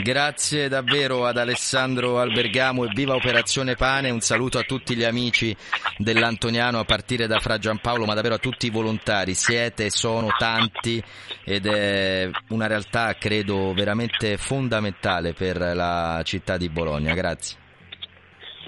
[0.02, 5.56] Grazie davvero ad Alessandro Albergamo e viva Operazione Pane, un saluto a tutti gli amici
[5.98, 11.02] dell'Antoniano a partire da Fra Giampaolo, ma davvero a tutti i volontari, siete, sono tanti
[11.46, 17.60] ed è una realtà credo veramente fondamentale per la città di Bologna, grazie.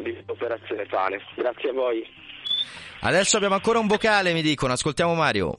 [0.03, 2.07] Viva Operazione Pane, grazie a voi.
[2.99, 5.57] Adesso abbiamo ancora un vocale, mi dicono, ascoltiamo Mario.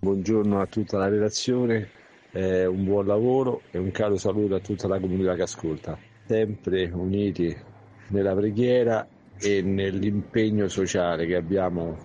[0.00, 1.92] Buongiorno a tutta la redazione
[2.32, 5.98] eh, un buon lavoro e un caro saluto a tutta la comunità che ascolta.
[6.26, 7.54] Sempre uniti
[8.08, 9.06] nella preghiera
[9.38, 11.96] e nell'impegno sociale che abbiamo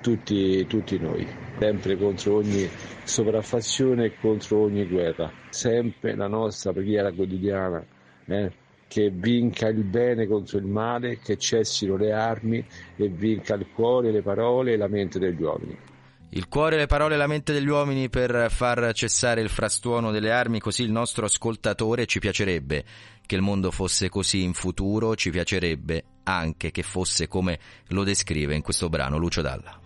[0.00, 1.26] tutti, tutti noi,
[1.58, 2.68] sempre contro ogni
[3.04, 5.30] sopraffazione e contro ogni guerra.
[5.48, 7.84] Sempre la nostra preghiera quotidiana.
[8.26, 12.64] Eh, che vinca il bene contro il male, che cessino le armi
[12.96, 15.76] e vinca il cuore, le parole e la mente degli uomini.
[16.30, 20.32] Il cuore, le parole e la mente degli uomini per far cessare il frastuono delle
[20.32, 22.84] armi, così il nostro ascoltatore ci piacerebbe
[23.24, 27.58] che il mondo fosse così in futuro, ci piacerebbe anche che fosse come
[27.88, 29.85] lo descrive in questo brano Lucio Dalla.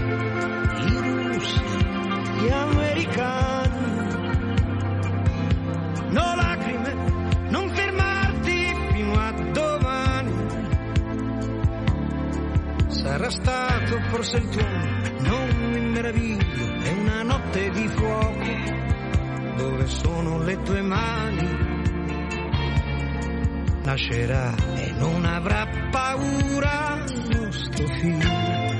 [1.41, 3.79] gli americani.
[6.09, 6.93] No lacrime,
[7.49, 10.33] non fermarti fino a domani.
[12.87, 18.79] Sarà stato forse il tuono, non mi meraviglio, è una notte di fuoco.
[19.57, 21.71] Dove sono le tue mani?
[23.91, 28.70] nascerà e non avrà paura il nostro figlio.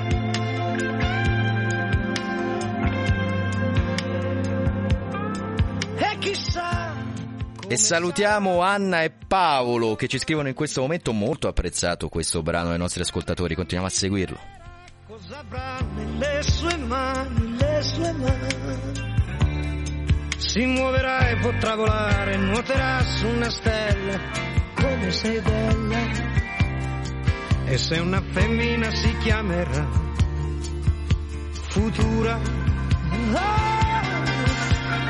[7.72, 12.68] E salutiamo Anna e Paolo che ci scrivono in questo momento molto apprezzato questo brano
[12.68, 14.38] dai nostri ascoltatori, continuiamo a seguirlo.
[15.08, 19.16] cosa avrà nelle sue mani, le sue mani.
[20.36, 24.20] Si muoverà e potrà volare, nuoterà su una stella,
[24.76, 26.00] come sei bella.
[27.68, 29.88] E se una femmina si chiamerà
[31.70, 32.38] Futura.
[33.34, 34.24] Ah,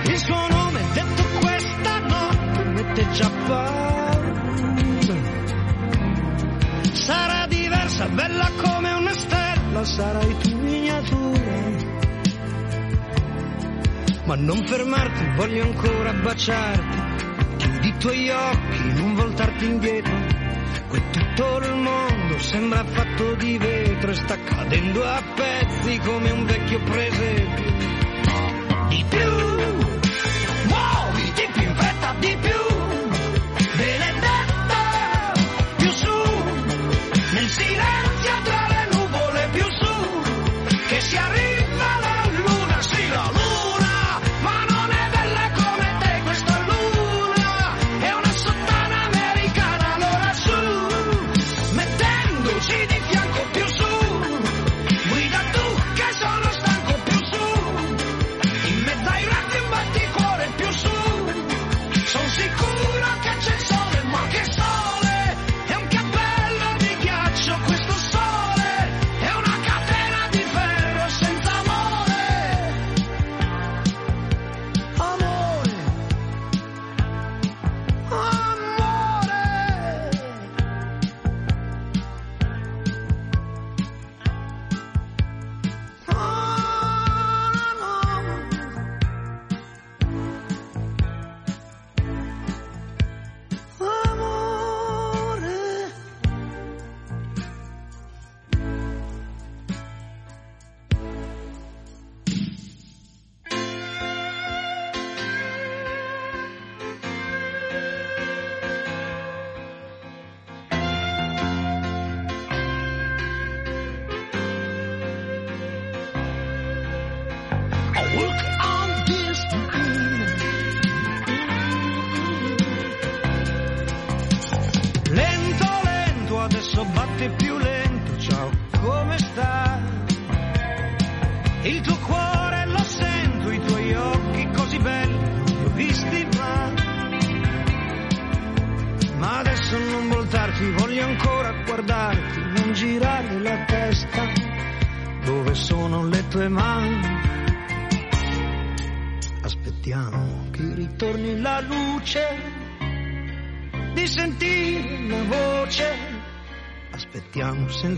[0.06, 0.71] il suo nome
[2.92, 4.40] notte già paura.
[6.92, 11.70] Sarà diversa, bella come una stella, sarai tu miniatura.
[14.26, 17.00] Ma non fermarti, voglio ancora baciarti.
[17.58, 20.14] Chiudi i tuoi occhi, non voltarti indietro.
[20.90, 26.46] Qui tutto il mondo sembra fatto di vetro e sta cadendo a pezzi come un
[26.46, 27.72] vecchio presepio.
[28.90, 30.01] Di più,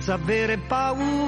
[0.03, 1.22] senza avere paura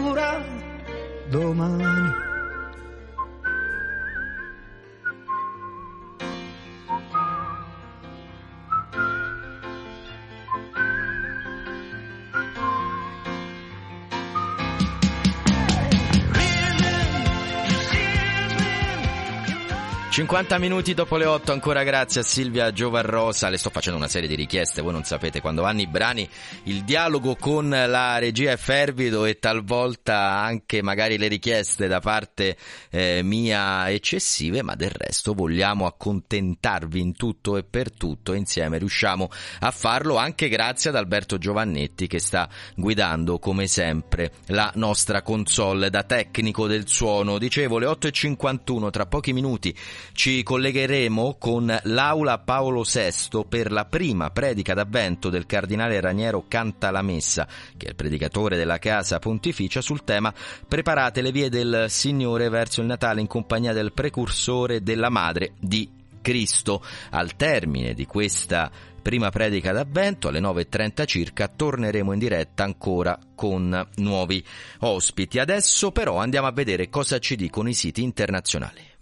[20.16, 23.50] 50 minuti dopo le 8, ancora grazie a Silvia Giovarrosa.
[23.50, 26.26] Le sto facendo una serie di richieste, voi non sapete, quando vanno i brani
[26.64, 32.56] il dialogo con la regia è fervido e talvolta anche magari le richieste da parte
[32.92, 39.30] eh, mia eccessive, ma del resto vogliamo accontentarvi in tutto e per tutto insieme riusciamo
[39.60, 45.90] a farlo anche grazie ad Alberto Giovannetti che sta guidando come sempre la nostra console
[45.90, 47.38] da tecnico del suono.
[47.38, 49.76] Dicevo le 8.51, tra pochi minuti
[50.14, 57.48] ci collegheremo con l'aula Paolo VI per la prima predica d'avvento del cardinale Raniero Cantalamessa,
[57.78, 60.34] che è il predicatore della casa pontificia, sul tema
[60.68, 65.90] Preparate le vie del Signore verso il Natale in compagnia del precursore della Madre di
[66.22, 66.84] Cristo.
[67.12, 68.72] Al termine di questa
[69.06, 74.44] prima predica d'avvento alle 9.30 circa torneremo in diretta ancora con nuovi
[74.80, 75.38] ospiti.
[75.38, 78.95] Adesso però andiamo a vedere cosa ci dicono i siti internazionali.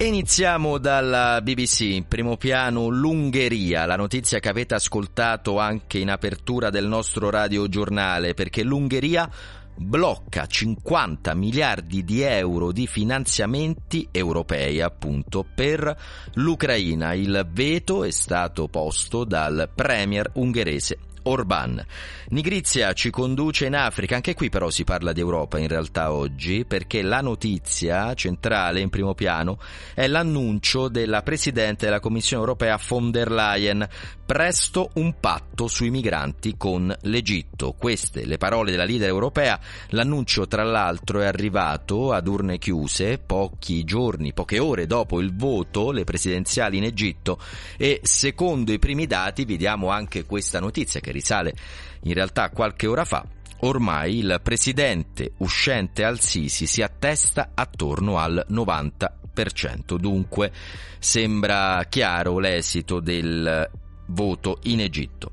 [0.00, 6.70] Iniziamo dalla BBC, in primo piano l'Ungheria, la notizia che avete ascoltato anche in apertura
[6.70, 9.28] del nostro radiogiornale, perché l'Ungheria
[9.74, 15.96] blocca 50 miliardi di euro di finanziamenti europei appunto per
[16.34, 17.12] l'Ucraina.
[17.14, 21.84] Il veto è stato posto dal premier ungherese Orban.
[22.30, 26.64] Nigrizia ci conduce in Africa, anche qui però si parla di Europa in realtà oggi,
[26.64, 29.58] perché la notizia centrale in primo piano
[29.94, 33.86] è l'annuncio della Presidente della Commissione europea von der Leyen.
[34.28, 37.72] Presto un patto sui migranti con l'Egitto.
[37.72, 39.58] Queste le parole della leader europea.
[39.88, 45.92] L'annuncio tra l'altro è arrivato ad urne chiuse pochi giorni, poche ore dopo il voto,
[45.92, 47.40] le presidenziali in Egitto
[47.78, 51.54] e secondo i primi dati vi diamo anche questa notizia che risale
[52.02, 53.24] in realtà qualche ora fa,
[53.60, 59.96] ormai il presidente uscente al-Sisi si attesta attorno al 90%.
[59.96, 60.52] Dunque
[60.98, 63.68] sembra chiaro l'esito del
[64.06, 65.32] voto in Egitto.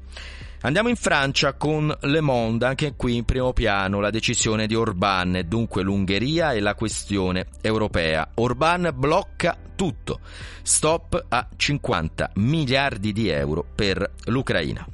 [0.62, 5.44] Andiamo in Francia con Le Monde, anche qui in primo piano la decisione di Orban
[5.48, 8.32] dunque l'Ungheria e la questione europea.
[8.36, 10.22] Orban blocca tutto.
[10.64, 14.88] Stop a 50 miliardi di euro per l'Ucraina.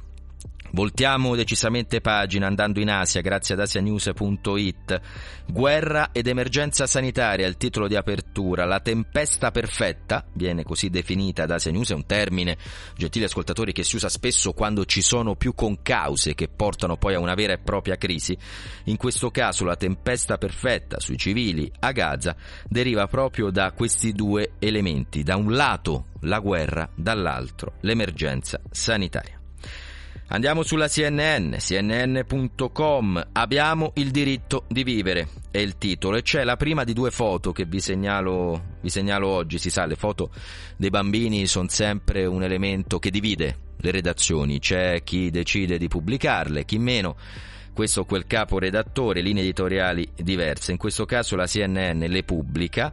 [0.74, 5.00] Voltiamo decisamente pagina andando in Asia grazie ad asianews.it.
[5.46, 8.64] Guerra ed emergenza sanitaria, il titolo di apertura.
[8.64, 12.56] La tempesta perfetta, viene così definita da Asia News, è un termine,
[12.96, 17.20] gentili ascoltatori, che si usa spesso quando ci sono più concause che portano poi a
[17.20, 18.34] una vera e propria crisi.
[18.84, 22.34] In questo caso la tempesta perfetta sui civili a Gaza
[22.66, 25.22] deriva proprio da questi due elementi.
[25.22, 29.41] Da un lato la guerra, dall'altro l'emergenza sanitaria.
[30.34, 36.56] Andiamo sulla CNN, cnn.com, abbiamo il diritto di vivere, è il titolo, e c'è la
[36.56, 40.30] prima di due foto che vi segnalo, vi segnalo oggi, si sa, le foto
[40.78, 46.64] dei bambini sono sempre un elemento che divide le redazioni, c'è chi decide di pubblicarle,
[46.64, 47.14] chi meno.
[47.74, 50.72] Questo o quel capo redattore, linee editoriali diverse.
[50.72, 52.90] In questo caso la CNN le pubblica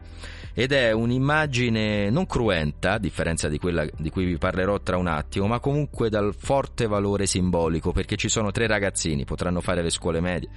[0.60, 5.07] ed è un'immagine non cruenta, a differenza di quella di cui vi parlerò tra un
[5.07, 9.89] attimo, ma comunque dal forte valore simbolico, perché ci sono tre ragazzini, potranno fare le
[9.89, 10.49] scuole medie,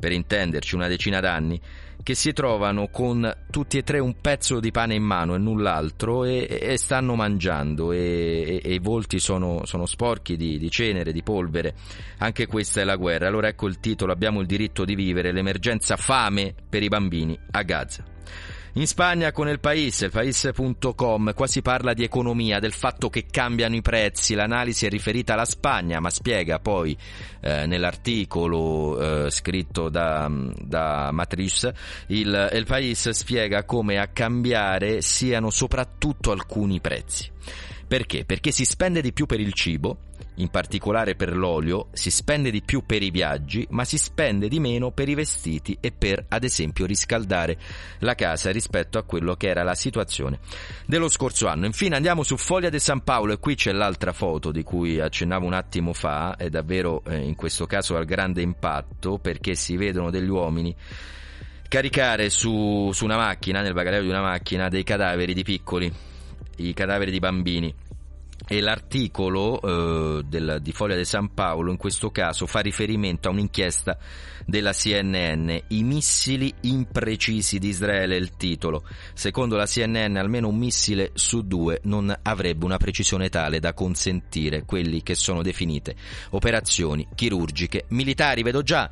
[0.00, 1.60] per intenderci una decina d'anni,
[2.02, 6.24] che si trovano con tutti e tre un pezzo di pane in mano e null'altro
[6.24, 11.12] e, e stanno mangiando e, e, e, i volti sono, sono sporchi di, di, cenere,
[11.12, 11.74] di polvere.
[12.20, 13.28] Anche questa è la guerra.
[13.28, 17.60] Allora ecco il titolo, abbiamo il diritto di vivere, l'emergenza fame per i bambini a
[17.60, 18.04] Gaza.
[18.76, 23.26] In Spagna con il País, il País.com, qua si parla di economia, del fatto che
[23.30, 26.98] cambiano i prezzi, l'analisi è riferita alla Spagna, ma spiega poi
[27.40, 31.72] eh, nell'articolo eh, scritto da, da Matrice,
[32.08, 37.30] il, il País spiega come a cambiare siano soprattutto alcuni prezzi.
[37.86, 38.24] Perché?
[38.24, 39.98] Perché si spende di più per il cibo,
[40.36, 44.58] in particolare per l'olio, si spende di più per i viaggi, ma si spende di
[44.58, 47.58] meno per i vestiti e per, ad esempio, riscaldare
[48.00, 50.40] la casa rispetto a quello che era la situazione
[50.86, 51.66] dello scorso anno.
[51.66, 55.46] Infine andiamo su Foglia de San Paolo e qui c'è l'altra foto di cui accennavo
[55.46, 60.10] un attimo fa, è davvero eh, in questo caso al grande impatto perché si vedono
[60.10, 60.74] degli uomini
[61.68, 65.92] caricare su, su una macchina, nel bagagliaio di una macchina, dei cadaveri di piccoli,
[66.56, 67.74] i cadaveri di bambini.
[68.46, 69.60] E l'articolo
[70.18, 73.96] eh, del, di Foglia di San Paolo in questo caso fa riferimento a un'inchiesta
[74.44, 78.84] della CNN i missili imprecisi di Israele il titolo.
[79.14, 84.64] Secondo la CNN almeno un missile su due non avrebbe una precisione tale da consentire
[84.64, 85.94] quelli che sono definite
[86.30, 88.42] operazioni chirurgiche militari.
[88.42, 88.90] Vedo già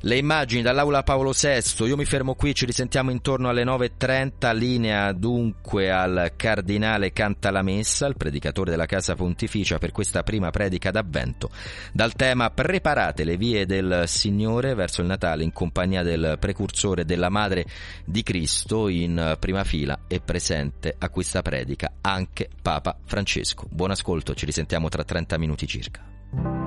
[0.00, 1.86] le immagini dall'aula Paolo VI.
[1.86, 4.56] Io mi fermo qui, ci risentiamo intorno alle 9.30.
[4.56, 10.50] Linea dunque al cardinale Canta la Messa, il predicatore della Casa Pontificia, per questa prima
[10.50, 11.50] predica d'avvento.
[11.92, 17.28] Dal tema Preparate le vie del Signore verso il Natale in compagnia del precursore della
[17.28, 17.64] Madre
[18.04, 18.88] di Cristo.
[18.88, 23.66] In prima fila e presente a questa predica anche Papa Francesco.
[23.68, 26.57] Buon ascolto, ci risentiamo tra 30 minuti circa.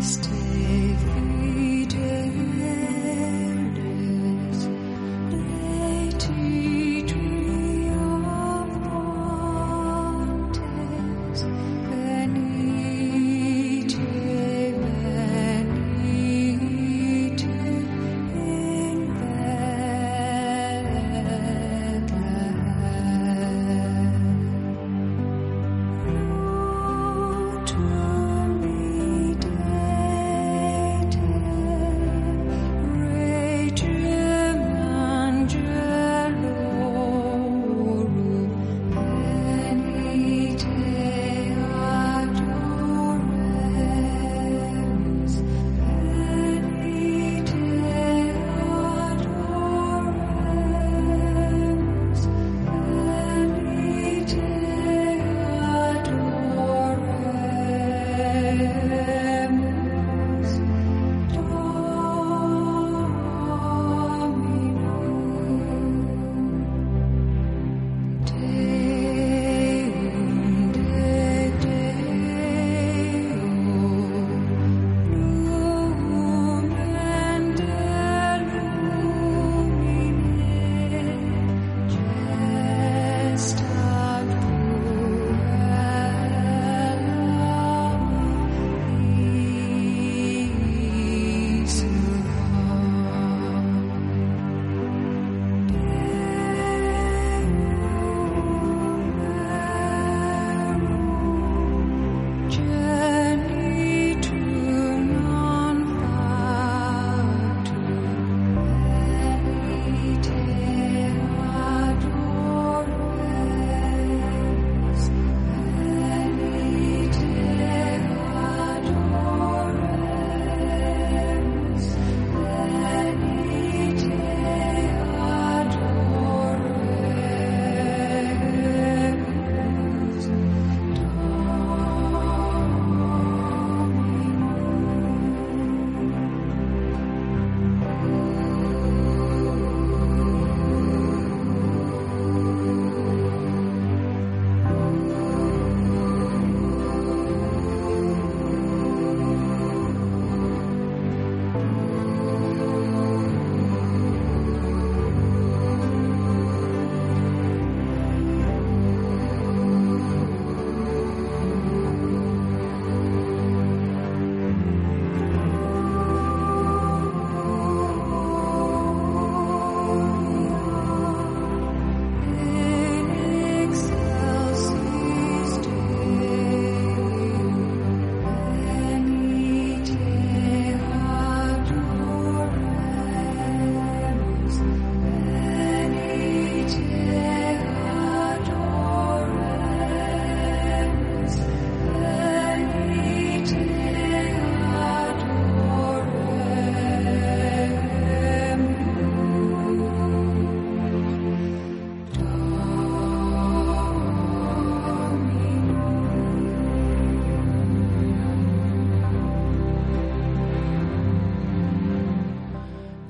[0.00, 1.05] Stay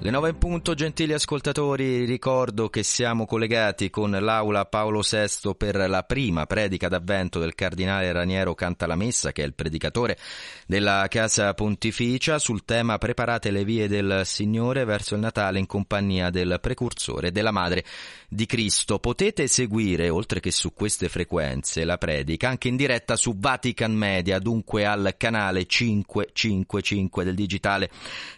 [0.06, 5.74] Le nove in punto, gentili ascoltatori, ricordo che siamo collegati con l'aula Paolo VI per
[5.88, 10.16] la prima predica d'avvento del cardinale Raniero Cantalamessa, che è il predicatore
[10.64, 16.30] della Casa Pontificia, sul tema Preparate le vie del Signore verso il Natale in compagnia
[16.30, 17.84] del precursore della Madre
[18.28, 19.00] di Cristo.
[19.00, 24.38] Potete seguire, oltre che su queste frequenze, la predica anche in diretta su Vatican Media,
[24.38, 27.90] dunque al canale 555 del digitale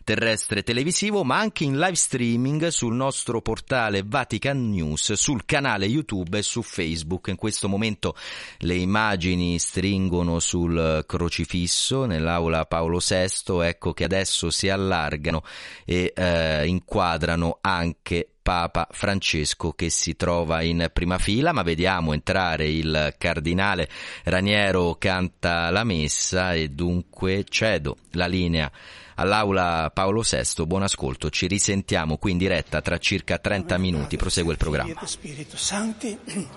[0.02, 6.38] terrestre televisivo, ma anche in live streaming sul nostro portale Vatican News, sul canale YouTube
[6.38, 7.28] e su Facebook.
[7.28, 8.14] In questo momento
[8.59, 15.42] le immagini stringono sul crocifisso nell'aula Paolo VI, ecco che adesso si allargano
[15.84, 22.66] e eh, inquadrano anche Papa Francesco che si trova in prima fila, ma vediamo entrare
[22.68, 23.88] il cardinale
[24.24, 28.72] Raniero canta la messa e dunque cedo la linea
[29.18, 30.64] all'aula Paolo VI.
[30.64, 34.16] Buon ascolto, ci risentiamo qui in diretta tra circa 30 minuti.
[34.16, 34.94] Prosegue il programma.
[35.04, 36.18] Spirito Sancti,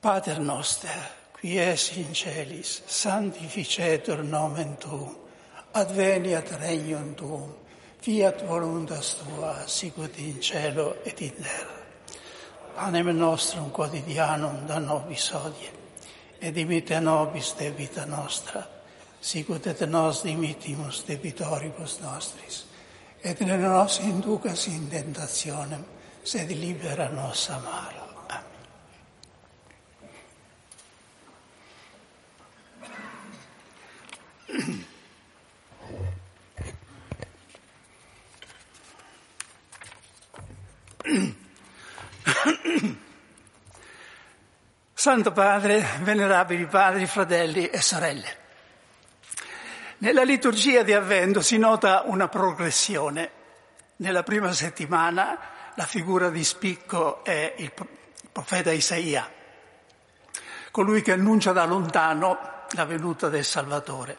[0.00, 5.16] Pater noster, qui es in celis, sanctificetur nomen tuum,
[5.72, 7.54] adveniat regnum tuum,
[8.00, 11.82] fiat voluntas tua, sicut in cielo et in terra.
[12.74, 15.70] Panem nostrum quotidianum da nobis hodie,
[16.38, 18.73] et dimite nobis debita nostra,
[19.24, 22.64] sicut et nos dimittimus debitoribus nostris,
[23.24, 25.84] et ne nos inducas in tentationem,
[26.24, 28.04] sed libera nos a malo.
[44.94, 48.43] Santo Padre, venerabili padri, fratelli e sorelle.
[49.98, 53.30] Nella liturgia di Avvento si nota una progressione.
[53.96, 55.38] Nella prima settimana
[55.76, 57.72] la figura di spicco è il
[58.32, 59.30] profeta Isaia,
[60.72, 64.18] colui che annuncia da lontano la venuta del Salvatore.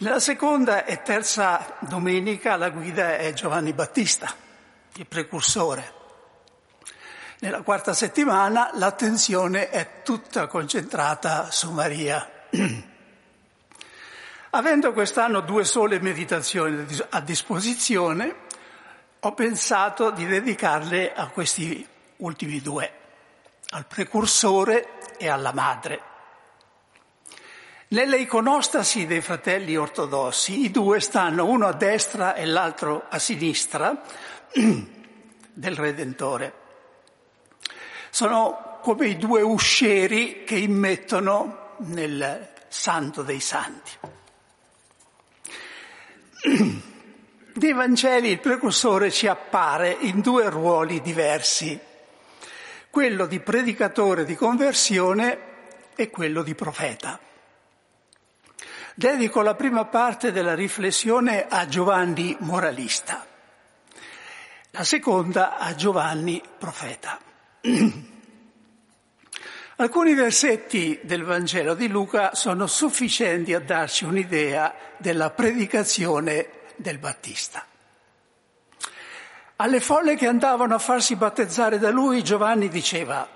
[0.00, 4.32] Nella seconda e terza domenica la guida è Giovanni Battista,
[4.96, 5.94] il precursore.
[7.40, 12.30] Nella quarta settimana l'attenzione è tutta concentrata su Maria.
[14.50, 18.34] Avendo quest'anno due sole meditazioni a disposizione,
[19.20, 21.86] ho pensato di dedicarle a questi
[22.18, 22.90] ultimi due,
[23.70, 26.00] al precursore e alla madre.
[27.88, 34.02] Nelle iconostasi dei fratelli ortodossi i due stanno uno a destra e l'altro a sinistra
[34.52, 36.52] del Redentore.
[38.08, 44.16] Sono come i due uscieri che immettono nel Santo dei Santi.
[47.54, 51.78] Nei Vangeli il precursore ci appare in due ruoli diversi,
[52.90, 55.38] quello di predicatore di conversione
[55.96, 57.18] e quello di profeta.
[58.94, 63.26] Dedico la prima parte della riflessione a Giovanni moralista,
[64.70, 67.18] la seconda a Giovanni profeta.
[69.80, 77.64] Alcuni versetti del Vangelo di Luca sono sufficienti a darci un'idea della predicazione del Battista.
[79.54, 83.28] Alle folle che andavano a farsi battezzare da lui, Giovanni diceva,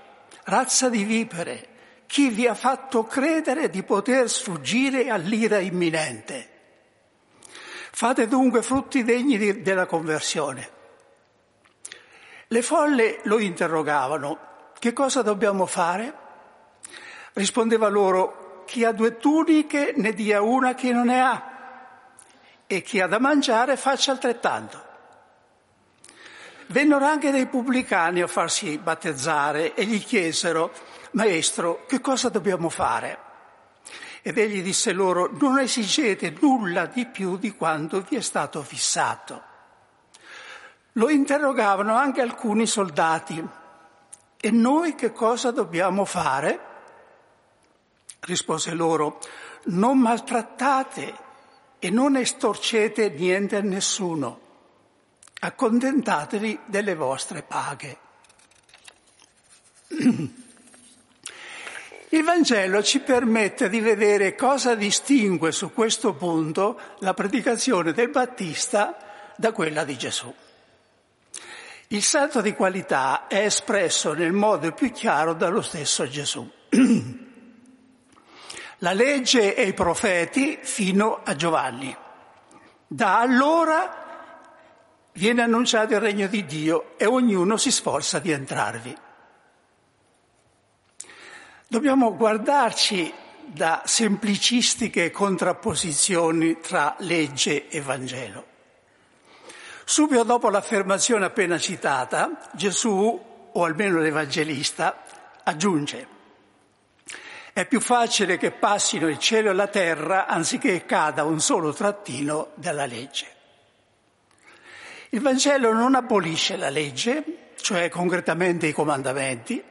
[0.46, 1.68] razza di vipere,
[2.06, 6.48] chi vi ha fatto credere di poter sfuggire all'ira imminente?
[7.92, 10.70] Fate dunque frutti degni di, della conversione.
[12.48, 16.21] Le folle lo interrogavano, che cosa dobbiamo fare?
[17.34, 21.50] Rispondeva loro, chi ha due tuniche ne dia una a chi non ne ha
[22.66, 24.90] e chi ha da mangiare faccia altrettanto.
[26.68, 30.72] Vennero anche dei pubblicani a farsi battezzare e gli chiesero,
[31.12, 33.18] Maestro, che cosa dobbiamo fare?
[34.22, 39.42] Ed egli disse loro, non esigete nulla di più di quanto vi è stato fissato.
[40.92, 43.46] Lo interrogavano anche alcuni soldati.
[44.40, 46.71] E noi che cosa dobbiamo fare?
[48.24, 49.18] Rispose loro,
[49.64, 51.12] non maltrattate
[51.80, 54.40] e non estorcete niente a nessuno,
[55.40, 57.98] accontentatevi delle vostre paghe.
[62.10, 68.96] Il Vangelo ci permette di vedere cosa distingue su questo punto la predicazione del Battista
[69.36, 70.32] da quella di Gesù.
[71.88, 76.48] Il salto di qualità è espresso nel modo più chiaro dallo stesso Gesù.
[78.82, 81.96] La legge e i profeti fino a Giovanni.
[82.84, 84.00] Da allora
[85.12, 88.96] viene annunciato il regno di Dio e ognuno si sforza di entrarvi.
[91.68, 93.14] Dobbiamo guardarci
[93.46, 98.46] da semplicistiche contrapposizioni tra legge e Vangelo.
[99.84, 105.04] Subito dopo l'affermazione appena citata, Gesù, o almeno l'Evangelista,
[105.44, 106.11] aggiunge
[107.52, 112.52] è più facile che passino il cielo e la terra anziché cada un solo trattino
[112.54, 113.26] della legge.
[115.10, 119.62] Il Vangelo non abolisce la legge, cioè concretamente i comandamenti,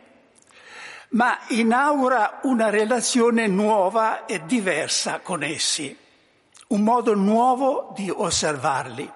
[1.09, 5.97] ma inaugura una relazione nuova e diversa con essi,
[6.67, 9.11] un modo nuovo di osservarli.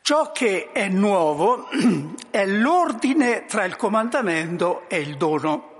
[0.00, 1.68] Ciò che è nuovo
[2.30, 5.77] è l'ordine tra il comandamento e il dono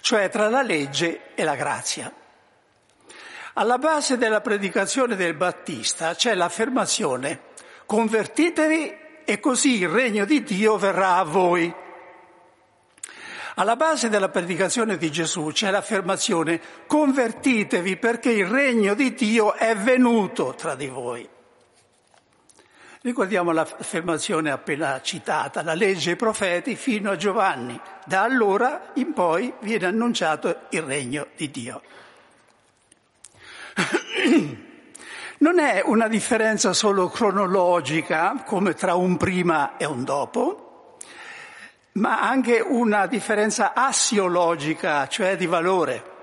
[0.00, 2.12] cioè tra la legge e la grazia.
[3.54, 7.46] Alla base della predicazione del Battista c'è l'affermazione
[7.88, 11.74] convertitevi e così il regno di Dio verrà a voi.
[13.54, 19.74] Alla base della predicazione di Gesù c'è l'affermazione convertitevi perché il regno di Dio è
[19.74, 21.28] venuto tra di voi.
[23.08, 27.80] Ricordiamo l'affermazione appena citata, la legge e i profeti fino a Giovanni.
[28.04, 31.82] Da allora in poi viene annunciato il regno di Dio.
[35.40, 40.96] Non è una differenza solo cronologica, come tra un prima e un dopo,
[41.92, 46.17] ma anche una differenza assiologica, cioè di valore.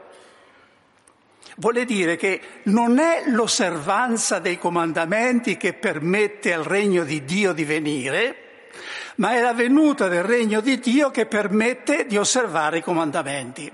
[1.57, 7.63] Vuole dire che non è l'osservanza dei comandamenti che permette al regno di Dio di
[7.63, 8.69] venire,
[9.15, 13.71] ma è la venuta del regno di Dio che permette di osservare i comandamenti.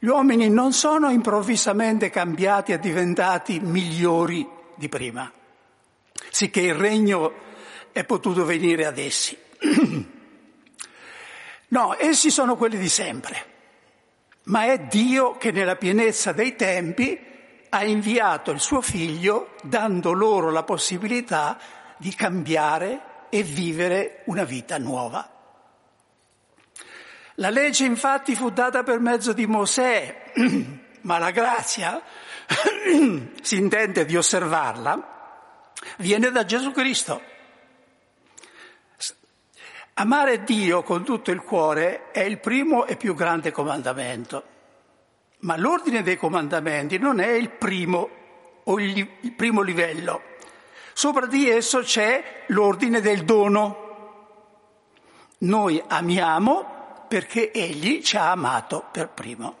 [0.00, 5.32] Gli uomini non sono improvvisamente cambiati e diventati migliori di prima,
[6.28, 7.32] sicché il regno
[7.90, 9.36] è potuto venire ad essi.
[11.66, 13.53] No, essi sono quelli di sempre
[14.44, 17.18] ma è Dio che nella pienezza dei tempi
[17.70, 21.58] ha inviato il suo figlio dando loro la possibilità
[21.96, 25.28] di cambiare e vivere una vita nuova.
[27.38, 30.32] La legge infatti fu data per mezzo di Mosè,
[31.02, 32.00] ma la grazia,
[33.42, 37.32] si intende di osservarla, viene da Gesù Cristo.
[39.96, 44.42] Amare Dio con tutto il cuore è il primo e più grande comandamento,
[45.40, 48.10] ma l'ordine dei comandamenti non è il primo
[48.64, 50.20] o il, il primo livello.
[50.92, 53.82] Sopra di esso c'è l'ordine del dono.
[55.38, 59.56] Noi amiamo perché Egli ci ha amato per primo.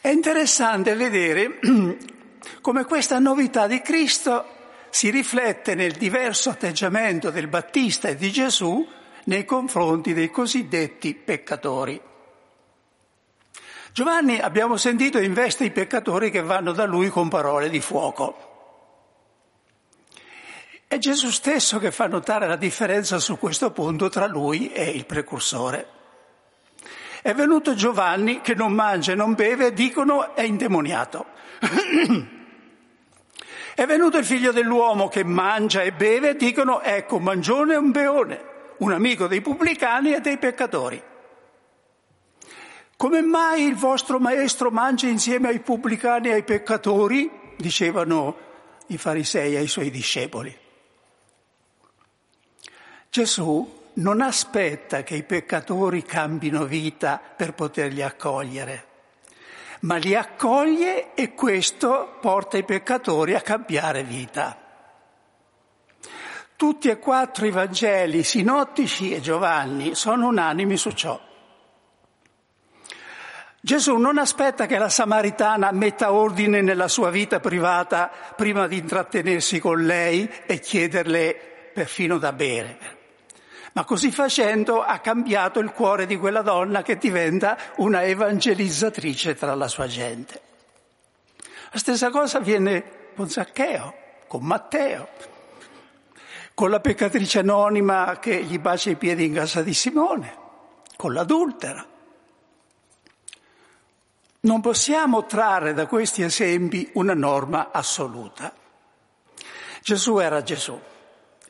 [0.00, 1.58] È interessante vedere
[2.62, 4.54] come questa novità di Cristo
[4.94, 8.88] si riflette nel diverso atteggiamento del Battista e di Gesù
[9.24, 12.00] nei confronti dei cosiddetti peccatori.
[13.92, 18.52] Giovanni, abbiamo sentito, investe i peccatori che vanno da lui con parole di fuoco.
[20.86, 25.06] È Gesù stesso che fa notare la differenza su questo punto tra lui e il
[25.06, 25.88] precursore.
[27.20, 31.26] È venuto Giovanni che non mangia e non beve, dicono è indemoniato.
[33.74, 38.44] È venuto il figlio dell'uomo che mangia e beve, dicono ecco, mangione e un beone,
[38.78, 41.02] un amico dei pubblicani e dei peccatori.
[42.96, 47.42] Come mai il vostro maestro mangia insieme ai pubblicani e ai peccatori?
[47.56, 48.36] dicevano
[48.88, 50.56] i farisei ai suoi discepoli.
[53.10, 58.92] Gesù non aspetta che i peccatori cambino vita per poterli accogliere
[59.84, 64.58] ma li accoglie e questo porta i peccatori a cambiare vita.
[66.56, 71.20] Tutti e quattro i Vangeli, sinottici e Giovanni, sono unanimi su ciò.
[73.60, 79.58] Gesù non aspetta che la Samaritana metta ordine nella sua vita privata prima di intrattenersi
[79.58, 83.02] con lei e chiederle perfino da bere
[83.74, 89.54] ma così facendo ha cambiato il cuore di quella donna che diventa una evangelizzatrice tra
[89.56, 90.40] la sua gente.
[91.72, 93.94] La stessa cosa avviene con Zaccheo,
[94.28, 95.08] con Matteo,
[96.54, 100.36] con la peccatrice anonima che gli bacia i piedi in casa di Simone,
[100.96, 101.84] con l'adultera.
[104.40, 108.54] Non possiamo trarre da questi esempi una norma assoluta.
[109.82, 110.80] Gesù era Gesù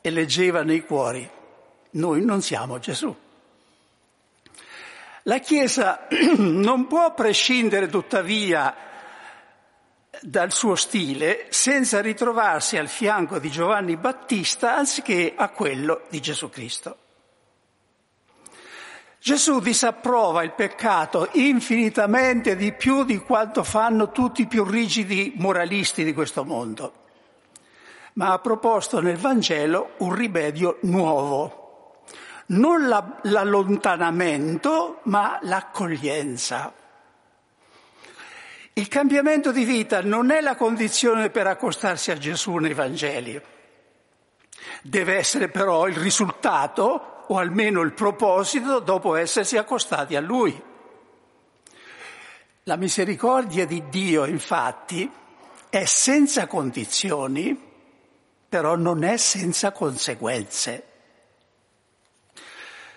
[0.00, 1.33] e leggeva nei cuori
[1.94, 3.14] noi non siamo Gesù.
[5.22, 8.74] La Chiesa non può prescindere tuttavia
[10.20, 16.50] dal suo stile senza ritrovarsi al fianco di Giovanni Battista anziché a quello di Gesù
[16.50, 16.98] Cristo.
[19.18, 26.04] Gesù disapprova il peccato infinitamente di più di quanto fanno tutti i più rigidi moralisti
[26.04, 26.92] di questo mondo,
[28.14, 31.63] ma ha proposto nel Vangelo un rimedio nuovo,
[32.46, 36.72] non la, l'allontanamento, ma l'accoglienza.
[38.74, 43.40] Il cambiamento di vita non è la condizione per accostarsi a Gesù nei Vangeli,
[44.82, 50.60] deve essere però il risultato o almeno il proposito dopo essersi accostati a Lui.
[52.64, 55.10] La misericordia di Dio, infatti,
[55.68, 57.58] è senza condizioni,
[58.48, 60.93] però non è senza conseguenze.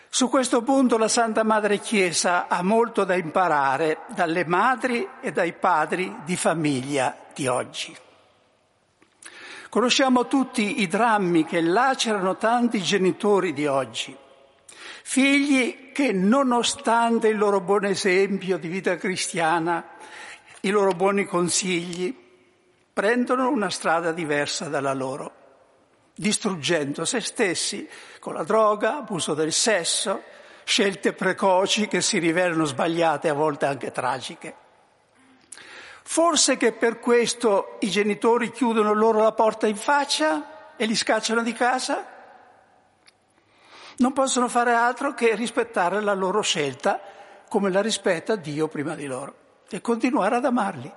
[0.10, 5.54] Su questo punto la Santa Madre Chiesa ha molto da imparare dalle madri e dai
[5.54, 7.96] padri di famiglia di oggi.
[9.70, 14.16] Conosciamo tutti i drammi che lacerano tanti genitori di oggi,
[15.04, 19.86] figli che nonostante il loro buon esempio di vita cristiana,
[20.62, 22.16] i loro buoni consigli,
[22.94, 25.34] prendono una strada diversa dalla loro,
[26.16, 27.88] distruggendo se stessi
[28.28, 30.22] con la droga, abuso del sesso,
[30.66, 34.54] scelte precoci che si rivelano sbagliate, a volte anche tragiche.
[36.04, 41.42] Forse che per questo i genitori chiudono loro la porta in faccia e li scacciano
[41.42, 42.06] di casa?
[44.00, 47.00] Non possono fare altro che rispettare la loro scelta
[47.48, 49.36] come la rispetta Dio prima di loro
[49.70, 50.94] e continuare ad amarli.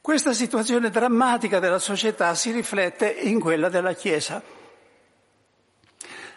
[0.00, 4.64] Questa situazione drammatica della società si riflette in quella della Chiesa.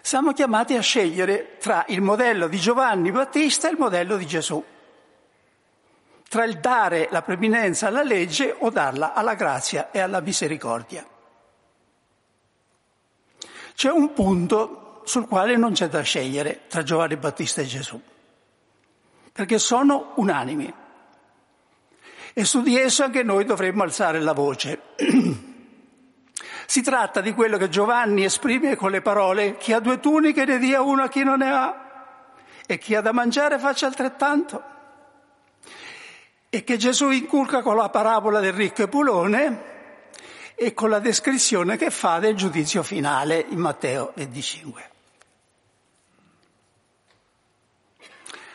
[0.09, 4.65] Siamo chiamati a scegliere tra il modello di Giovanni Battista e il modello di Gesù
[6.27, 11.07] tra il dare la preminenza alla legge o darla alla grazia e alla misericordia.
[13.75, 18.01] C'è un punto sul quale non c'è da scegliere tra Giovanni Battista e Gesù,
[19.31, 20.73] perché sono unanimi.
[22.33, 24.81] E su di esso anche noi dovremmo alzare la voce.
[26.69, 30.59] si tratta di quello che Giovanni esprime con le parole chi ha due tuniche ne
[30.59, 32.13] dia una a chi non ne ha
[32.63, 34.63] e chi ha da mangiare faccia altrettanto
[36.47, 39.63] e che Gesù inculca con la parabola del ricco e pulone
[40.53, 44.89] e con la descrizione che fa del giudizio finale in Matteo 25.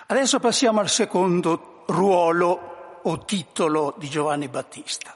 [0.06, 5.13] Adesso passiamo al secondo ruolo o titolo di Giovanni Battista.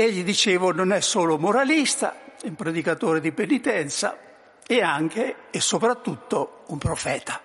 [0.00, 4.16] Egli, dicevo, non è solo moralista, un predicatore di penitenza,
[4.64, 7.42] è anche e soprattutto un profeta.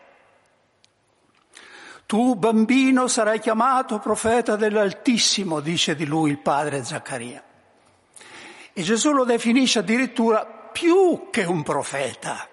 [2.05, 7.43] Tu, bambino, sarai chiamato profeta dell'Altissimo, dice di lui il padre Zaccaria.
[8.71, 12.47] E Gesù lo definisce addirittura più che un profeta.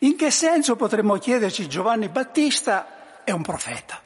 [0.00, 4.02] In che senso potremmo chiederci Giovanni Battista è un profeta?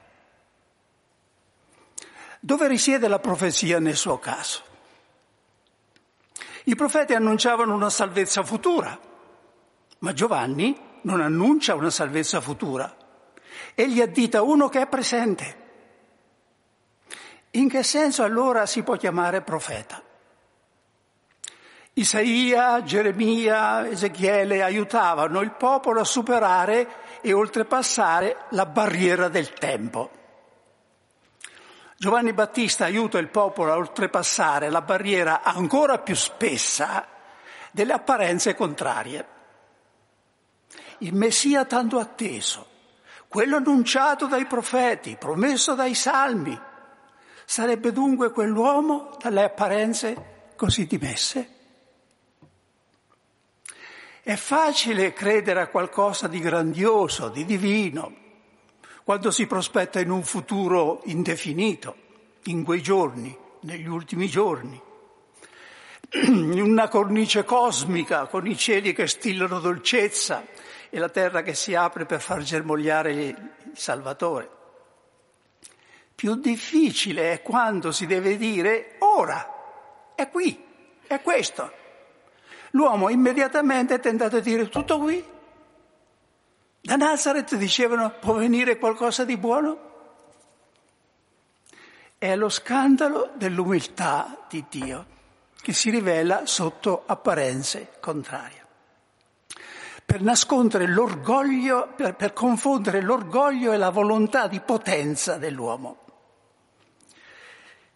[2.43, 4.63] Dove risiede la profezia nel suo caso?
[6.65, 8.99] I profeti annunciavano una salvezza futura,
[9.99, 12.97] ma Giovanni non annuncia una salvezza futura,
[13.75, 15.59] egli addita uno che è presente.
[17.51, 20.03] In che senso allora si può chiamare profeta?
[21.93, 30.20] Isaia, Geremia, Ezechiele aiutavano il popolo a superare e oltrepassare la barriera del tempo.
[32.01, 37.07] Giovanni Battista aiuta il popolo a oltrepassare la barriera ancora più spessa
[37.71, 39.27] delle apparenze contrarie
[41.01, 42.67] il Messia tanto atteso,
[43.29, 46.59] quello annunciato dai profeti, promesso dai salmi.
[47.45, 51.59] Sarebbe dunque quell'uomo dalle apparenze così dimesse?
[54.23, 58.15] È facile credere a qualcosa di grandioso, di divino,
[59.11, 61.97] quando si prospetta in un futuro indefinito,
[62.45, 64.81] in quei giorni, negli ultimi giorni,
[66.29, 70.47] in una cornice cosmica con i cieli che stillano dolcezza
[70.89, 74.49] e la terra che si apre per far germogliare il Salvatore.
[76.15, 80.57] Più difficile è quando si deve dire ora, è qui,
[81.05, 81.73] è questo.
[82.71, 85.39] L'uomo immediatamente è tentato a dire tutto qui.
[86.83, 89.89] Da Nazareth dicevano può venire qualcosa di buono?
[92.17, 95.07] È lo scandalo dell'umiltà di Dio
[95.61, 98.59] che si rivela sotto apparenze contrarie.
[100.11, 105.99] per nascondere l'orgoglio, per, per confondere l'orgoglio e la volontà di potenza dell'uomo.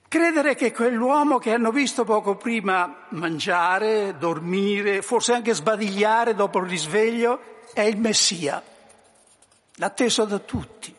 [0.07, 6.68] Credere che quell'uomo che hanno visto poco prima mangiare, dormire, forse anche sbadigliare dopo il
[6.68, 8.62] risveglio, è il Messia,
[9.77, 10.95] l'atteso da tutti.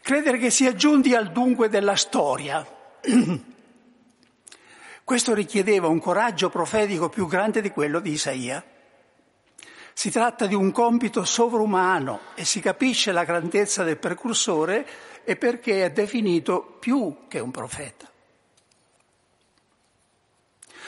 [0.00, 2.66] Credere che sia giunti al dunque della storia.
[5.04, 8.64] Questo richiedeva un coraggio profetico più grande di quello di Isaia.
[9.92, 14.86] Si tratta di un compito sovrumano e si capisce la grandezza del precursore
[15.24, 18.10] e perché è definito più che un profeta.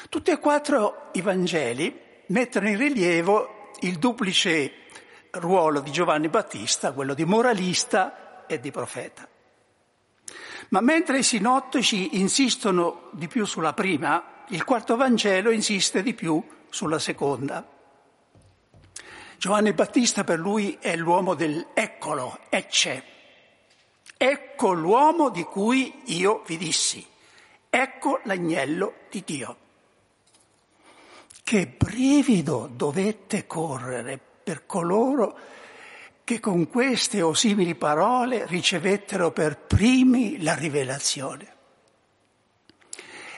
[0.08, 4.85] Tutti e quattro i Vangeli mettono in rilievo il duplice
[5.38, 9.28] ruolo di Giovanni Battista, quello di moralista e di profeta.
[10.70, 16.42] Ma mentre i sinottici insistono di più sulla prima, il quarto Vangelo insiste di più
[16.68, 17.66] sulla seconda.
[19.38, 23.04] Giovanni Battista per lui è l'uomo del eccolo, ecce.
[24.16, 27.06] Ecco l'uomo di cui io vi dissi.
[27.68, 29.56] Ecco l'agnello di Dio.
[31.44, 35.36] Che brivido dovette correre per coloro
[36.22, 41.54] che con queste o simili parole ricevettero per primi la rivelazione.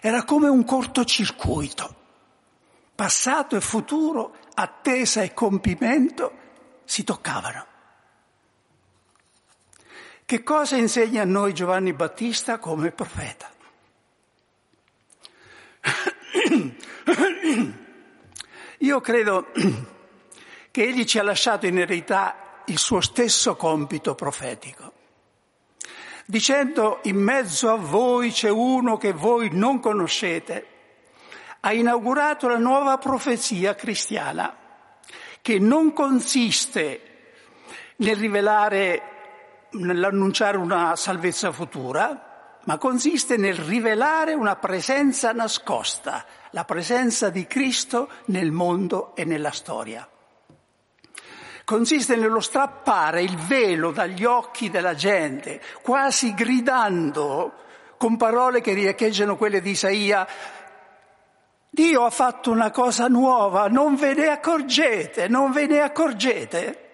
[0.03, 1.95] Era come un cortocircuito,
[2.95, 6.33] passato e futuro attesa e compimento
[6.85, 7.67] si toccavano.
[10.27, 13.51] Che cosa insegna a noi Giovanni Battista come profeta?
[18.81, 19.47] Io credo
[20.71, 24.93] che egli ci ha lasciato in eredità il suo stesso compito profetico,
[26.27, 30.77] dicendo in mezzo a voi c'è uno che voi non conoscete
[31.61, 34.55] ha inaugurato la nuova profezia cristiana,
[35.43, 37.01] che non consiste
[37.97, 39.03] nel rivelare,
[39.73, 48.09] nell'annunciare una salvezza futura, ma consiste nel rivelare una presenza nascosta, la presenza di Cristo
[48.27, 50.09] nel mondo e nella storia.
[51.69, 57.53] Consiste nello strappare il velo dagli occhi della gente, quasi gridando
[57.99, 60.27] con parole che riecheggiano quelle di Isaia,
[61.69, 66.89] Dio ha fatto una cosa nuova, non ve ne accorgete, non ve ne accorgete.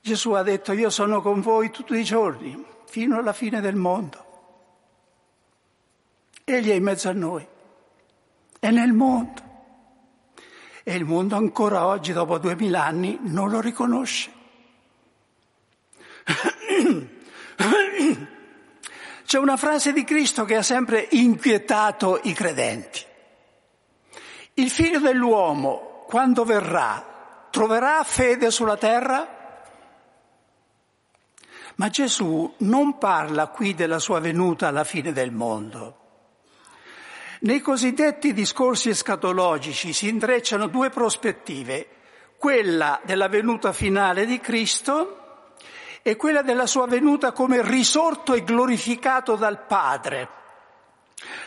[0.00, 4.24] Gesù ha detto io sono con voi tutti i giorni, fino alla fine del mondo.
[6.42, 7.46] Egli è in mezzo a noi,
[8.60, 9.45] è nel mondo.
[10.88, 14.30] E il mondo ancora oggi, dopo duemila anni, non lo riconosce.
[19.26, 23.04] C'è una frase di Cristo che ha sempre inquietato i credenti.
[24.54, 29.64] Il figlio dell'uomo, quando verrà, troverà fede sulla terra?
[31.74, 36.05] Ma Gesù non parla qui della sua venuta alla fine del mondo.
[37.40, 41.86] Nei cosiddetti discorsi escatologici si intrecciano due prospettive,
[42.38, 45.22] quella della venuta finale di Cristo
[46.02, 50.28] è quella della sua venuta come risorto e glorificato dal Padre.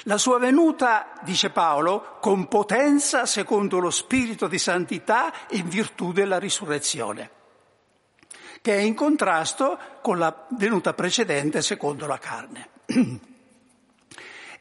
[0.03, 6.37] La sua venuta, dice Paolo, con potenza secondo lo spirito di santità in virtù della
[6.37, 7.29] risurrezione,
[8.61, 12.69] che è in contrasto con la venuta precedente secondo la carne.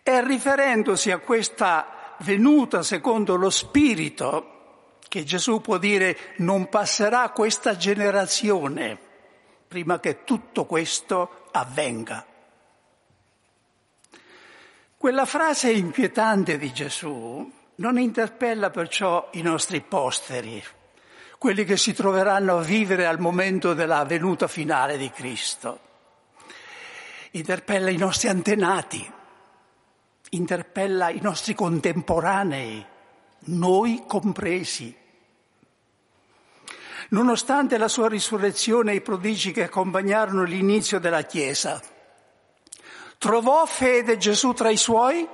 [0.08, 7.76] È riferendosi a questa venuta secondo lo spirito che Gesù può dire non passerà questa
[7.76, 8.98] generazione
[9.68, 12.24] prima che tutto questo avvenga.
[14.96, 20.64] Quella frase inquietante di Gesù non interpella perciò i nostri posteri,
[21.36, 25.80] quelli che si troveranno a vivere al momento della venuta finale di Cristo.
[27.32, 29.16] Interpella i nostri antenati,
[30.30, 32.84] interpella i nostri contemporanei,
[33.46, 34.94] noi compresi.
[37.10, 41.80] Nonostante la sua risurrezione e i prodigi che accompagnarono l'inizio della Chiesa,
[43.16, 45.26] trovò fede Gesù tra i suoi?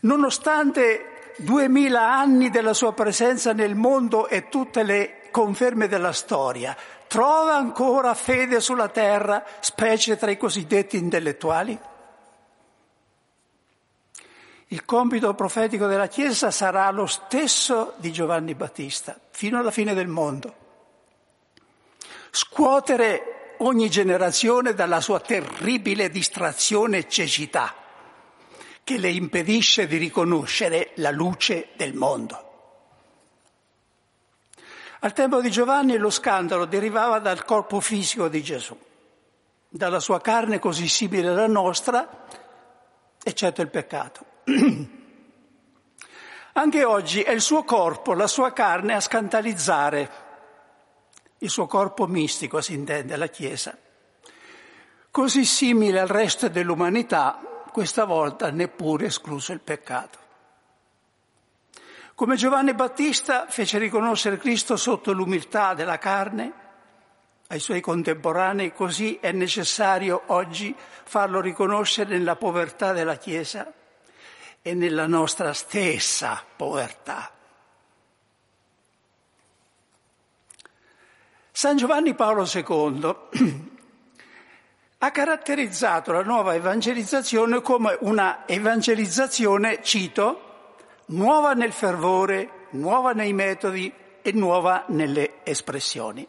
[0.00, 7.54] Nonostante duemila anni della sua presenza nel mondo e tutte le conferme della storia, trova
[7.54, 11.78] ancora fede sulla terra, specie tra i cosiddetti intellettuali?
[14.72, 20.06] Il compito profetico della Chiesa sarà lo stesso di Giovanni Battista, fino alla fine del
[20.06, 20.54] mondo.
[22.30, 27.74] Scuotere ogni generazione dalla sua terribile distrazione e cecità,
[28.84, 32.50] che le impedisce di riconoscere la luce del mondo.
[35.00, 38.78] Al tempo di Giovanni lo scandalo derivava dal corpo fisico di Gesù,
[39.68, 42.24] dalla sua carne così simile alla nostra,
[43.20, 44.29] eccetto il peccato.
[46.52, 50.10] Anche oggi è il suo corpo, la sua carne a scandalizzare,
[51.38, 53.76] il suo corpo mistico si intende, la Chiesa.
[55.10, 57.40] Così simile al resto dell'umanità,
[57.72, 60.18] questa volta neppure escluso il peccato.
[62.14, 66.52] Come Giovanni Battista fece riconoscere Cristo sotto l'umiltà della carne
[67.46, 73.72] ai suoi contemporanei, così è necessario oggi farlo riconoscere nella povertà della Chiesa
[74.62, 77.32] e nella nostra stessa povertà.
[81.50, 83.16] San Giovanni Paolo II
[84.98, 90.76] ha caratterizzato la nuova evangelizzazione come una evangelizzazione, cito,
[91.06, 93.92] nuova nel fervore, nuova nei metodi
[94.22, 96.26] e nuova nelle espressioni.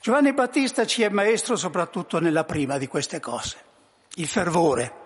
[0.00, 3.56] Giovanni Battista ci è maestro soprattutto nella prima di queste cose,
[4.16, 5.03] il fervore.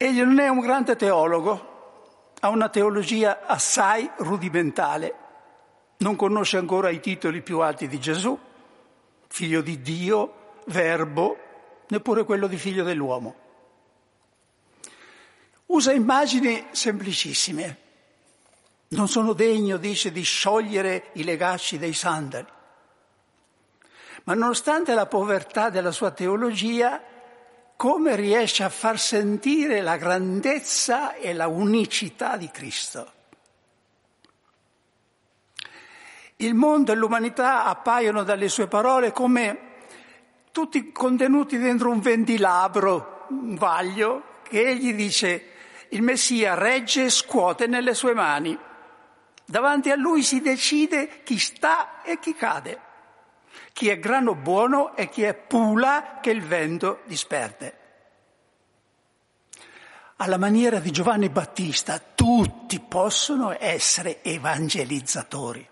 [0.00, 5.14] Egli non è un grande teologo, ha una teologia assai rudimentale,
[5.98, 8.38] non conosce ancora i titoli più alti di Gesù,
[9.26, 11.36] figlio di Dio, verbo,
[11.88, 13.34] neppure quello di figlio dell'uomo.
[15.66, 17.76] Usa immagini semplicissime.
[18.90, 22.46] Non sono degno, dice, di sciogliere i legacci dei sandali.
[24.22, 27.02] Ma nonostante la povertà della sua teologia,
[27.78, 33.12] come riesce a far sentire la grandezza e la unicità di Cristo.
[36.38, 39.58] Il mondo e l'umanità appaiono dalle sue parole come
[40.50, 45.52] tutti contenuti dentro un ventilabro, un vaglio, che egli dice
[45.90, 48.58] il Messia regge e scuote nelle sue mani.
[49.44, 52.86] Davanti a lui si decide chi sta e chi cade
[53.78, 57.76] chi è grano buono e chi è pula che il vento disperde.
[60.16, 65.64] Alla maniera di Giovanni Battista, tutti possono essere evangelizzatori.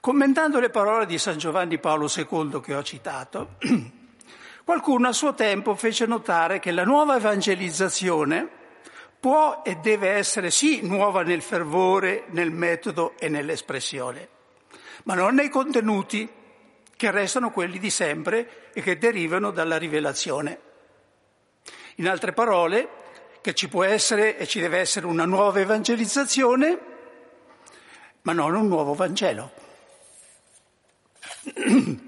[0.00, 3.58] Commentando le parole di San Giovanni Paolo II che ho citato,
[4.64, 8.48] qualcuno a suo tempo fece notare che la nuova evangelizzazione
[9.20, 14.34] può e deve essere sì nuova nel fervore, nel metodo e nell'espressione,
[15.06, 16.28] ma non nei contenuti
[16.96, 20.60] che restano quelli di sempre e che derivano dalla rivelazione.
[21.96, 22.88] In altre parole,
[23.40, 26.78] che ci può essere e ci deve essere una nuova evangelizzazione,
[28.22, 29.52] ma non un nuovo Vangelo.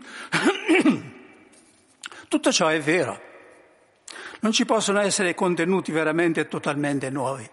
[2.29, 3.27] Tutto ciò è vero.
[4.41, 7.49] Non ci possono essere contenuti veramente totalmente nuovi.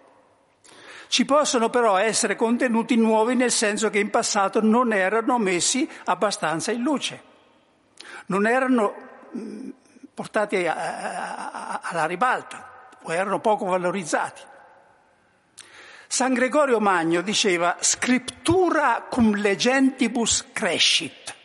[1.07, 6.72] Ci possono però essere contenuti nuovi nel senso che in passato non erano messi abbastanza
[6.72, 7.22] in luce,
[8.27, 8.95] non erano
[10.14, 14.41] portati alla ribalta o erano poco valorizzati.
[16.07, 21.36] San Gregorio Magno diceva scrittura cum legentibus crescit.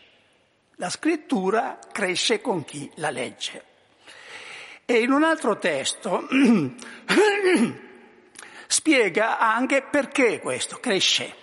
[0.77, 3.65] La scrittura cresce con chi la legge.
[4.85, 6.27] E in un altro testo
[8.71, 11.35] spiega anche perché questo cresce.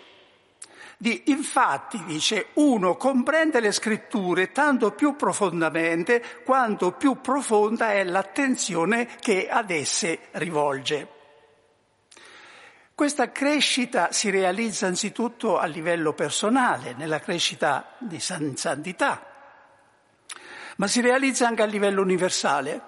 [0.96, 9.08] Di, infatti, dice, uno comprende le scritture tanto più profondamente quanto più profonda è l'attenzione
[9.20, 11.16] che ad esse rivolge.
[12.96, 19.22] Questa crescita si realizza anzitutto a livello personale, nella crescita di santità,
[20.78, 22.82] ma si realizza anche a livello universale,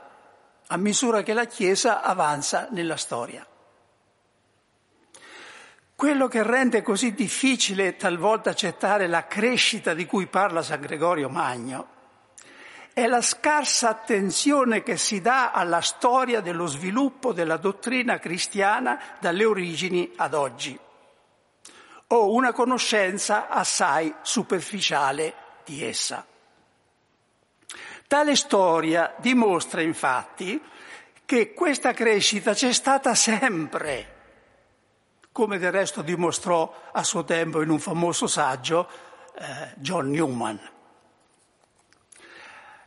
[0.66, 3.46] a misura che la Chiesa avanza nella storia.
[6.00, 11.88] Quello che rende così difficile talvolta accettare la crescita di cui parla San Gregorio Magno
[12.94, 19.44] è la scarsa attenzione che si dà alla storia dello sviluppo della dottrina cristiana dalle
[19.44, 20.80] origini ad oggi,
[22.08, 25.34] o una conoscenza assai superficiale
[25.66, 26.26] di essa.
[28.08, 30.62] Tale storia dimostra infatti
[31.26, 34.16] che questa crescita c'è stata sempre
[35.40, 38.90] come del resto dimostrò a suo tempo in un famoso saggio
[39.38, 40.60] eh, John Newman.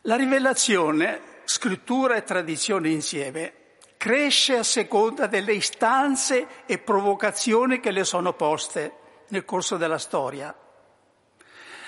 [0.03, 3.55] La rivelazione, scrittura e tradizione insieme,
[3.97, 8.97] cresce a seconda delle istanze e provocazioni che le sono poste
[9.29, 10.55] nel corso della storia.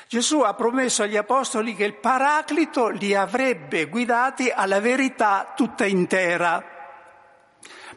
[0.09, 6.65] Gesù ha promesso agli apostoli che il Paraclito li avrebbe guidati alla verità tutta intera,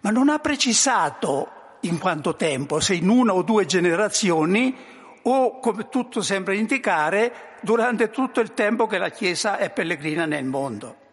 [0.02, 4.76] ma non ha precisato in quanto tempo, se in una o due generazioni
[5.24, 10.46] o, come tutto sembra indicare, durante tutto il tempo che la Chiesa è pellegrina nel
[10.46, 11.06] mondo.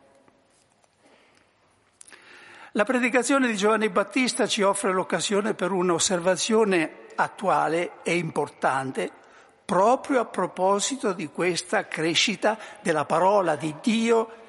[2.72, 9.10] La predicazione di Giovanni Battista ci offre l'occasione per un'osservazione attuale e importante
[9.64, 14.42] proprio a proposito di questa crescita della parola di Dio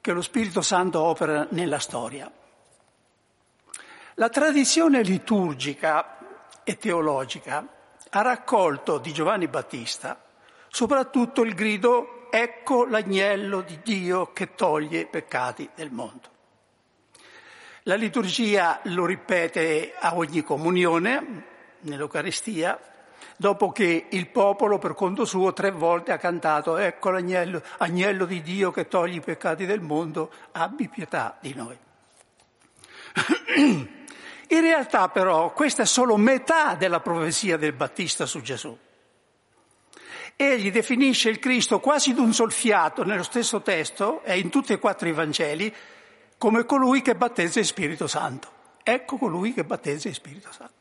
[0.00, 2.30] che lo Spirito Santo opera nella storia.
[4.20, 6.18] La tradizione liturgica
[6.64, 7.64] e teologica
[8.10, 10.20] ha raccolto di Giovanni Battista
[10.66, 16.28] soprattutto il grido ecco l'agnello di Dio che toglie i peccati del mondo.
[17.84, 21.44] La liturgia lo ripete a ogni comunione,
[21.82, 22.76] nell'Eucaristia,
[23.36, 28.42] dopo che il popolo per conto suo tre volte ha cantato ecco l'agnello agnello di
[28.42, 31.78] Dio che toglie i peccati del mondo, abbi pietà di noi.
[34.48, 38.76] In realtà però questa è solo metà della profezia del Battista su Gesù.
[40.36, 44.78] Egli definisce il Cristo quasi d'un sol fiato nello stesso testo e in tutti e
[44.78, 45.74] quattro i Vangeli
[46.38, 48.48] come colui che battezza il Spirito Santo.
[48.82, 50.72] Ecco colui che battezza il Spirito Santo.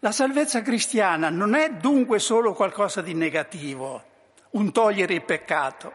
[0.00, 4.04] La salvezza cristiana non è dunque solo qualcosa di negativo,
[4.50, 5.92] un togliere il peccato,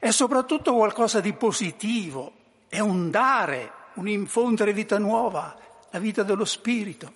[0.00, 2.32] è soprattutto qualcosa di positivo,
[2.68, 5.56] è un dare, un infondere vita nuova,
[5.90, 7.12] la vita dello Spirito,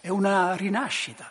[0.00, 1.30] è una rinascita.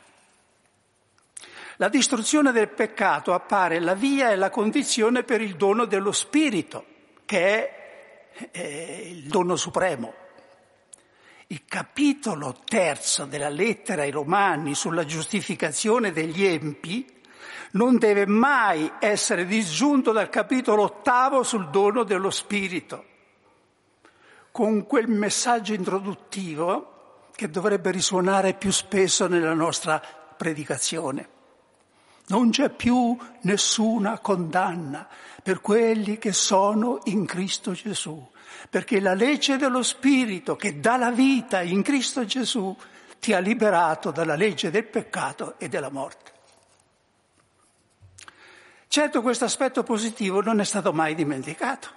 [1.78, 6.86] La distruzione del peccato appare la via e la condizione per il dono dello Spirito,
[7.26, 10.14] che è, è il dono supremo.
[11.48, 17.06] Il capitolo terzo della lettera ai Romani sulla giustificazione degli empi
[17.72, 23.06] non deve mai essere disgiunto dal capitolo ottavo sul dono dello Spirito,
[24.52, 30.02] con quel messaggio introduttivo che dovrebbe risuonare più spesso nella nostra
[30.38, 31.40] predicazione.
[32.28, 35.08] Non c'è più nessuna condanna
[35.42, 38.30] per quelli che sono in Cristo Gesù,
[38.70, 42.76] perché la legge dello Spirito che dà la vita in Cristo Gesù
[43.20, 46.32] ti ha liberato dalla legge del peccato e della morte.
[48.88, 51.88] Certo questo aspetto positivo non è stato mai dimenticato,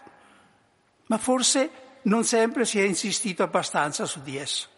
[1.06, 4.68] ma forse non sempre si è insistito abbastanza su di esso.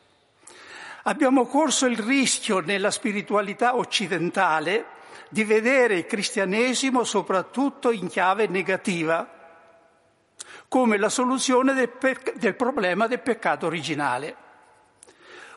[1.05, 4.95] Abbiamo corso il rischio nella spiritualità occidentale
[5.29, 9.29] di vedere il cristianesimo soprattutto in chiave negativa,
[10.69, 14.37] come la soluzione del, pe- del problema del peccato originale,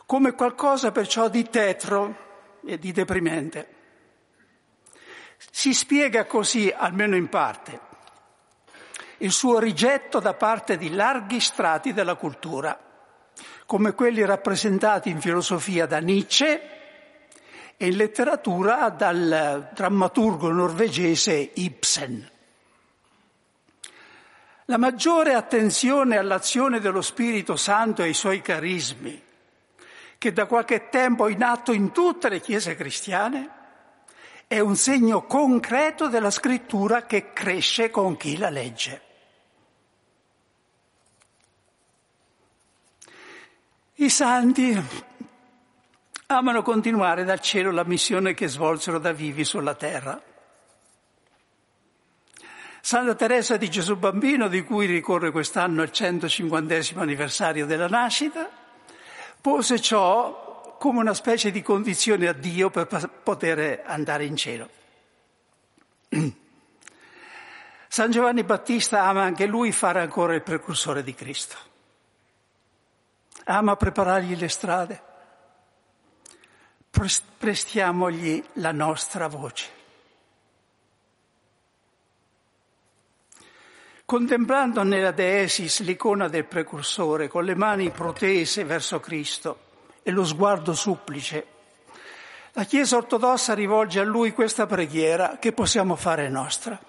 [0.05, 2.27] come qualcosa perciò di tetro
[2.65, 3.75] e di deprimente.
[5.51, 7.79] Si spiega così, almeno in parte,
[9.19, 12.77] il suo rigetto da parte di larghi strati della cultura,
[13.65, 16.77] come quelli rappresentati in filosofia da Nietzsche,
[17.81, 22.29] e in letteratura dal drammaturgo norvegese Ibsen.
[24.65, 29.23] La maggiore attenzione all'azione dello Spirito Santo e ai suoi carismi,
[30.17, 33.49] che da qualche tempo è in atto in tutte le chiese cristiane,
[34.45, 39.08] è un segno concreto della scrittura che cresce con chi la legge.
[44.01, 44.81] I santi
[46.27, 50.21] amano continuare dal cielo la missione che svolsero da vivi sulla terra.
[52.79, 58.49] Santa Teresa di Gesù Bambino, di cui ricorre quest'anno il 150 anniversario della nascita,
[59.41, 62.87] pose ciò come una specie di condizione a Dio per
[63.21, 64.69] poter andare in cielo.
[67.89, 71.68] San Giovanni Battista ama anche lui fare ancora il precursore di Cristo.
[73.51, 75.01] Ama preparargli le strade
[77.37, 79.77] prestiamogli la nostra voce.
[84.05, 89.59] Contemplando nella Deesis l'icona del precursore con le mani protese verso Cristo
[90.03, 91.47] e lo sguardo supplice,
[92.51, 96.79] la Chiesa ortodossa rivolge a lui questa preghiera che possiamo fare nostra.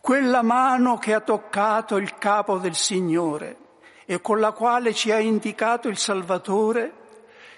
[0.00, 3.64] Quella mano che ha toccato il capo del Signore
[4.06, 7.04] e con la quale ci ha indicato il Salvatore,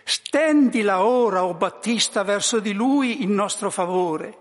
[0.02, 4.38] Stendila ora, o oh Battista, verso di lui in nostro favore,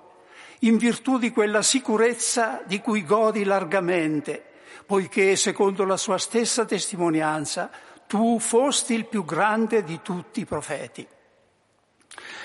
[0.60, 4.42] in virtù di quella sicurezza di cui godi largamente,
[4.86, 7.70] poiché, secondo la sua stessa testimonianza,
[8.08, 11.06] tu fosti il più grande di tutti i profeti.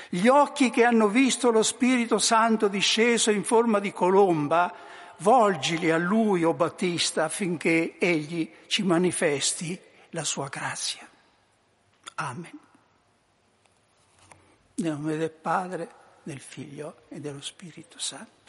[0.08, 4.74] Gli occhi che hanno visto lo Spirito Santo disceso in forma di colomba,
[5.22, 9.80] volgili a lui, o oh Battista, affinché egli ci manifesti
[10.10, 11.08] la sua grazia.
[12.16, 12.58] Amen.
[14.74, 15.88] Nel nome del Padre,
[16.22, 18.41] del Figlio e dello Spirito Santo.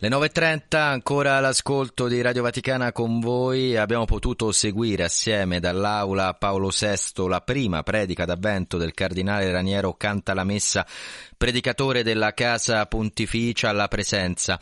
[0.00, 3.76] Le 9.30 ancora l'ascolto di Radio Vaticana con voi.
[3.76, 10.34] Abbiamo potuto seguire assieme dall'aula Paolo VI la prima predica d'avvento del cardinale Raniero Canta
[10.34, 10.86] la Messa,
[11.36, 14.56] predicatore della Casa Pontificia alla presenza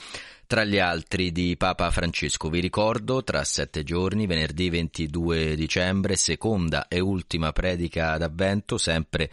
[0.46, 2.48] tra gli altri di Papa Francesco.
[2.48, 9.30] Vi ricordo, tra sette giorni, venerdì 22 dicembre, seconda e ultima predica d'avvento, sempre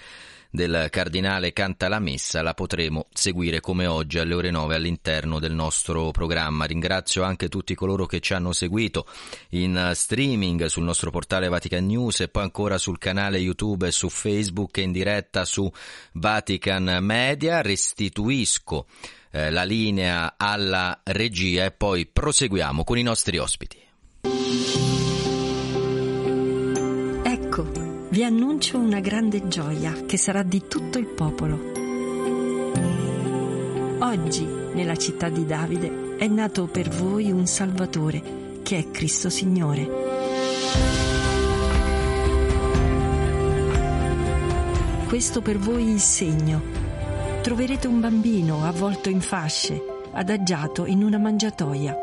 [0.54, 5.52] del cardinale Canta la Messa la potremo seguire come oggi alle ore 9 all'interno del
[5.52, 6.66] nostro programma.
[6.66, 9.08] Ringrazio anche tutti coloro che ci hanno seguito
[9.50, 14.10] in streaming sul nostro portale Vatican News e poi ancora sul canale YouTube e su
[14.10, 15.68] Facebook e in diretta su
[16.12, 17.64] Vatican Media.
[17.64, 18.86] Restituisco
[19.32, 24.93] eh, la linea alla regia e poi proseguiamo con i nostri ospiti.
[28.14, 31.60] Vi annuncio una grande gioia che sarà di tutto il popolo.
[34.02, 39.90] Oggi, nella città di Davide, è nato per voi un Salvatore, che è Cristo Signore.
[45.08, 46.62] Questo per voi il segno.
[47.42, 49.82] Troverete un bambino avvolto in fasce,
[50.12, 52.03] adagiato in una mangiatoia.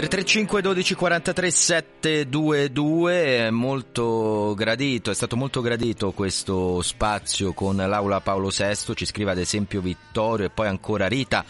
[0.00, 8.22] 335 12 43 722 è molto gradito, è stato molto gradito questo spazio con l'Aula
[8.22, 11.44] Paolo VI, ci scrive ad esempio Vittorio e poi ancora Rita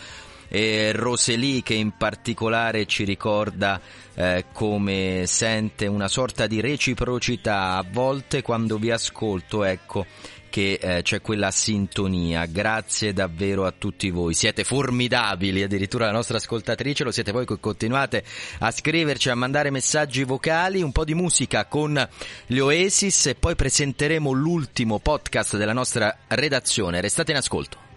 [0.49, 3.81] e Roseli che in particolare ci ricorda
[4.15, 7.77] eh, come sente una sorta di reciprocità.
[7.77, 10.07] A volte quando vi ascolto, ecco
[10.51, 12.45] che eh, c'è quella sintonia.
[12.45, 14.35] Grazie davvero a tutti voi.
[14.35, 18.23] Siete formidabili, addirittura la nostra ascoltatrice, lo siete voi che continuate
[18.59, 22.09] a scriverci, a mandare messaggi vocali, un po' di musica con
[22.47, 27.01] gli Oasis e poi presenteremo l'ultimo podcast della nostra redazione.
[27.01, 27.90] Restate in ascolto.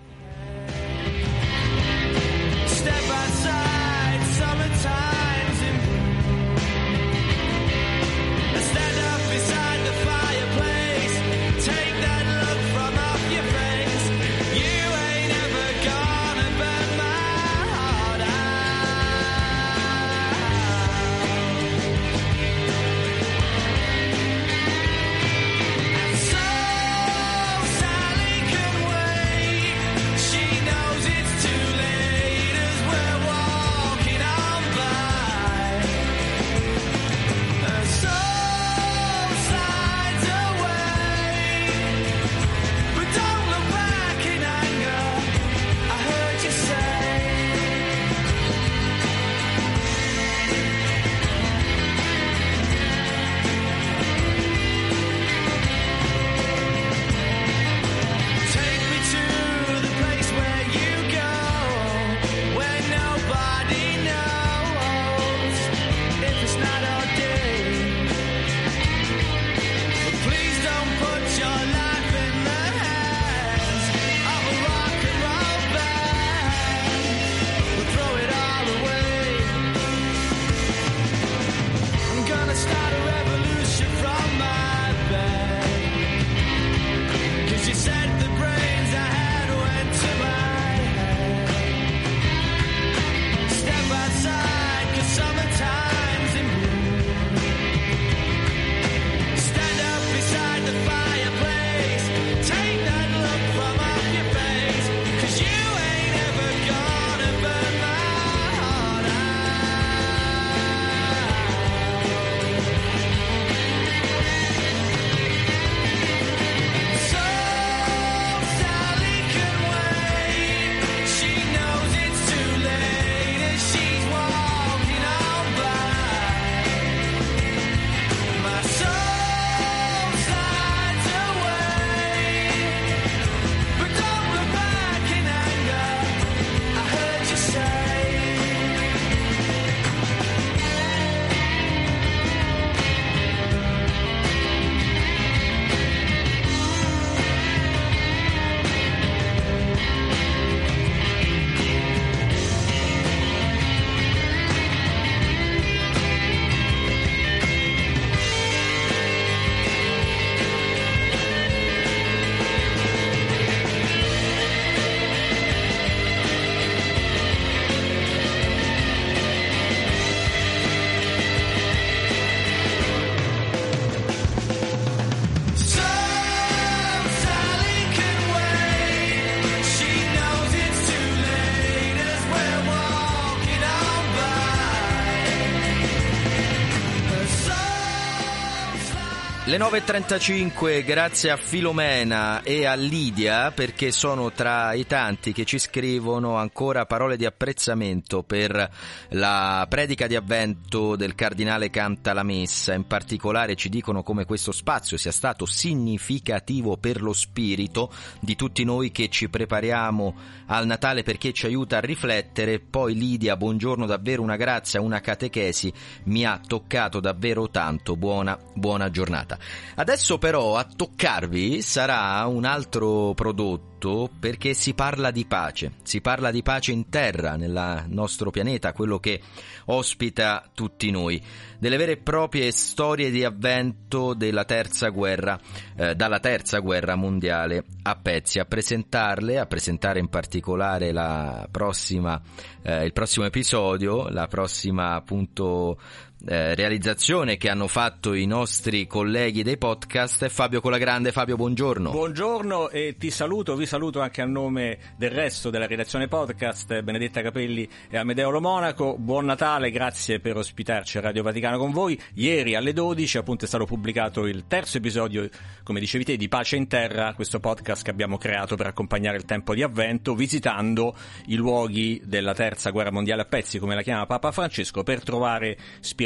[189.54, 195.60] Le 9.35, grazie a Filomena e a Lidia perché sono tra i tanti che ci
[195.60, 198.72] scrivono ancora parole di apprezzamento per
[199.10, 202.74] la predica di avvento del cardinale Canta la Messa.
[202.74, 208.64] In particolare ci dicono come questo spazio sia stato significativo per lo spirito di tutti
[208.64, 210.16] noi che ci prepariamo
[210.48, 212.60] al Natale perché ci aiuta a riflettere.
[212.60, 215.72] Poi Lidia, buongiorno, davvero una grazia, una catechesi,
[216.06, 217.96] mi ha toccato davvero tanto.
[217.96, 219.42] Buona, buona giornata.
[219.76, 226.32] Adesso però a toccarvi sarà un altro prodotto perché si parla di pace, si parla
[226.32, 229.20] di pace in terra, nel nostro pianeta, quello che
[229.66, 231.22] ospita tutti noi,
[231.60, 235.40] delle vere e proprie storie di avvento della terza guerra,
[235.76, 242.22] eh, dalla terza guerra mondiale a pezzi, a presentarle, a presentare in particolare la prossima,
[242.62, 245.78] eh, il prossimo episodio, la prossima appunto
[246.26, 251.12] eh, realizzazione che hanno fatto i nostri colleghi dei podcast Fabio Colagrande.
[251.12, 251.92] Fabio, buongiorno.
[251.92, 257.22] Buongiorno e ti saluto, vi saluto anche a nome del resto della redazione podcast, Benedetta
[257.22, 258.96] Capelli e Amedeo Lo Monaco.
[258.98, 262.00] Buon Natale, grazie per ospitarci a Radio Vaticano con voi.
[262.14, 265.28] Ieri alle 12 appunto è stato pubblicato il terzo episodio,
[265.64, 269.26] come dicevi te, di Pace in Terra, questo podcast che abbiamo creato per accompagnare il
[269.26, 270.96] tempo di avvento, visitando
[271.28, 275.58] i luoghi della terza guerra mondiale a pezzi, come la chiama Papa Francesco, per trovare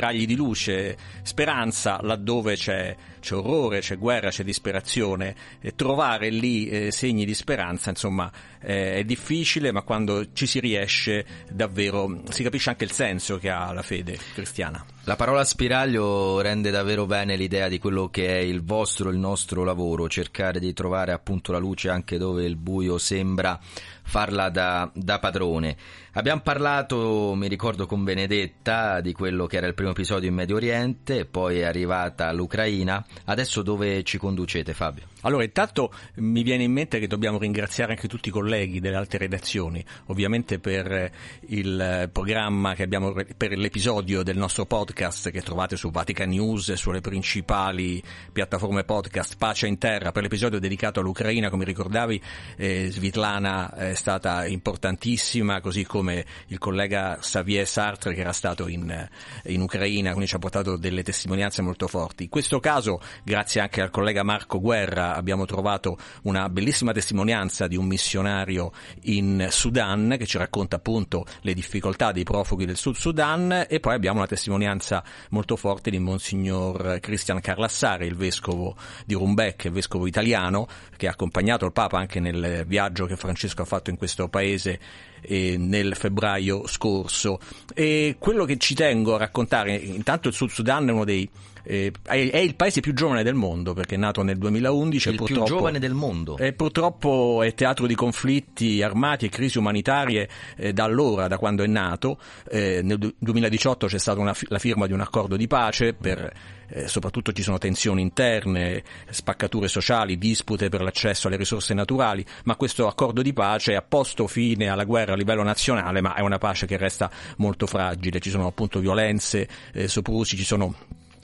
[0.08, 5.36] spiragli di luce, speranza laddove c'è, c'è orrore, c'è guerra, c'è disperazione.
[5.60, 8.32] E trovare lì eh, segni di speranza, insomma,
[8.62, 13.50] eh, è difficile, ma quando ci si riesce davvero si capisce anche il senso che
[13.50, 14.84] ha la fede cristiana.
[15.04, 19.64] La parola spiraglio rende davvero bene l'idea di quello che è il vostro, il nostro
[19.64, 23.58] lavoro, cercare di trovare appunto la luce anche dove il buio sembra
[24.04, 25.78] farla da, da padrone.
[26.18, 30.56] Abbiamo parlato, mi ricordo con Benedetta, di quello che era il primo episodio in Medio
[30.56, 33.06] Oriente, poi è arrivata l'Ucraina.
[33.26, 35.04] Adesso dove ci conducete, Fabio?
[35.22, 39.20] Allora, intanto mi viene in mente che dobbiamo ringraziare anche tutti i colleghi delle altre
[39.20, 41.12] redazioni, ovviamente per
[41.50, 46.78] il programma che abbiamo, per l'episodio del nostro podcast che trovate su Vatican News e
[46.78, 52.20] sulle principali piattaforme podcast Pace in Terra, per l'episodio dedicato all'Ucraina, come ricordavi,
[52.56, 59.08] eh, Svitlana è stata importantissima, così come il collega Xavier Sartre che era stato in,
[59.46, 62.24] in Ucraina, quindi ci ha portato delle testimonianze molto forti.
[62.24, 67.76] In questo caso, grazie anche al collega Marco Guerra, abbiamo trovato una bellissima testimonianza di
[67.76, 68.72] un missionario
[69.04, 73.94] in Sudan che ci racconta appunto le difficoltà dei profughi del Sud Sudan e poi
[73.94, 78.76] abbiamo una testimonianza molto forte di Monsignor Christian Carlassare, il vescovo
[79.06, 83.66] di Rumbec, vescovo italiano che ha accompagnato il Papa anche nel viaggio che Francesco ha
[83.66, 84.80] fatto in questo paese
[85.22, 87.40] eh, nel febbraio scorso.
[87.74, 91.30] E quello che ci tengo a raccontare, intanto il Sud Sudan è uno dei
[91.68, 95.24] eh, è il paese più giovane del mondo perché è nato nel 2011 il e
[95.26, 100.72] più giovane del mondo e purtroppo è teatro di conflitti armati e crisi umanitarie eh,
[100.72, 102.20] da allora da quando è nato
[102.50, 106.32] eh, nel 2018 c'è stata una, la firma di un accordo di pace per
[106.70, 112.56] eh, soprattutto ci sono tensioni interne, spaccature sociali, dispute per l'accesso alle risorse naturali, ma
[112.56, 116.38] questo accordo di pace ha posto fine alla guerra a livello nazionale, ma è una
[116.38, 120.76] pace che resta molto fragile, ci sono appunto violenze, eh, soprusi, ci sono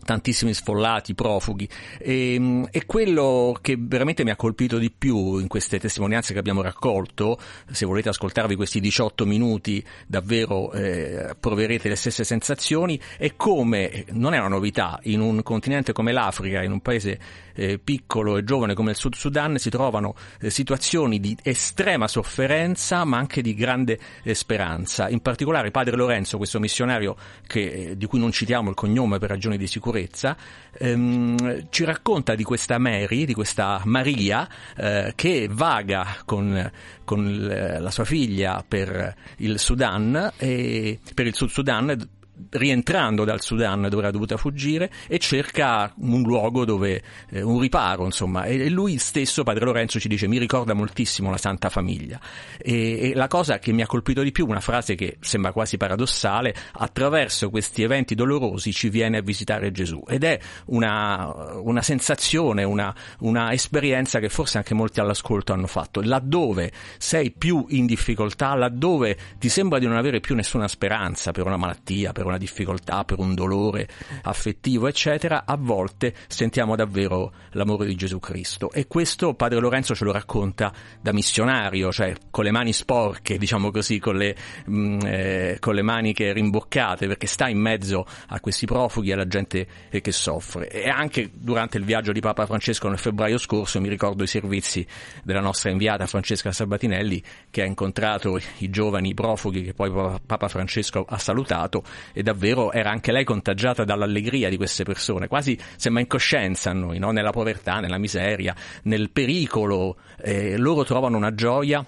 [0.03, 1.67] tantissimi sfollati, profughi.
[1.97, 6.61] E, e, quello che veramente mi ha colpito di più in queste testimonianze che abbiamo
[6.61, 7.39] raccolto,
[7.71, 14.33] se volete ascoltarvi questi 18 minuti davvero eh, proverete le stesse sensazioni, è come, non
[14.33, 17.19] è una novità, in un continente come l'Africa, in un paese
[17.55, 23.03] eh, piccolo e giovane come il Sud Sudan si trovano eh, situazioni di estrema sofferenza
[23.05, 25.09] ma anche di grande eh, speranza.
[25.09, 27.15] In particolare padre Lorenzo, questo missionario
[27.45, 30.35] che, eh, di cui non citiamo il cognome per ragioni di sicurezza,
[30.77, 36.71] ehm, ci racconta di questa Mary, di questa Maria eh, che vaga con,
[37.03, 37.47] con
[37.79, 42.09] la sua figlia per il Sudan, e, per il Sud Sudan
[42.49, 48.05] rientrando dal Sudan dove era dovuta fuggire e cerca un luogo dove eh, un riparo
[48.05, 48.43] insomma.
[48.43, 52.19] E lui stesso padre Lorenzo ci dice mi ricorda moltissimo la Santa Famiglia
[52.57, 55.77] e, e, la cosa che mi ha colpito di più una frase che sembra quasi
[55.77, 62.63] paradossale attraverso questi eventi dolorosi ci viene a visitare Gesù ed è una, una sensazione
[62.63, 66.01] una, una esperienza che forse anche molti all'ascolto hanno fatto.
[66.01, 71.45] Laddove sei più in difficoltà laddove ti sembra di non avere più nessuna speranza per
[71.45, 73.87] una malattia per una una difficoltà, per un dolore
[74.23, 78.71] affettivo, eccetera, a volte sentiamo davvero l'amore di Gesù Cristo.
[78.71, 83.71] E questo Padre Lorenzo ce lo racconta da missionario, cioè con le mani sporche, diciamo
[83.71, 84.35] così, con le,
[84.65, 89.27] mh, eh, con le maniche rimboccate, perché sta in mezzo a questi profughi e alla
[89.27, 90.69] gente che soffre.
[90.69, 94.85] E anche durante il viaggio di Papa Francesco nel febbraio scorso mi ricordo i servizi
[95.23, 99.91] della nostra inviata Francesca Sabatinelli che ha incontrato i giovani profughi che poi
[100.25, 101.83] Papa Francesco ha salutato
[102.13, 106.73] e davvero era anche lei contagiata dall'allegria di queste persone, quasi sembra in coscienza a
[106.73, 107.11] noi, no?
[107.11, 111.83] nella povertà, nella miseria, nel pericolo, eh, loro trovano una gioia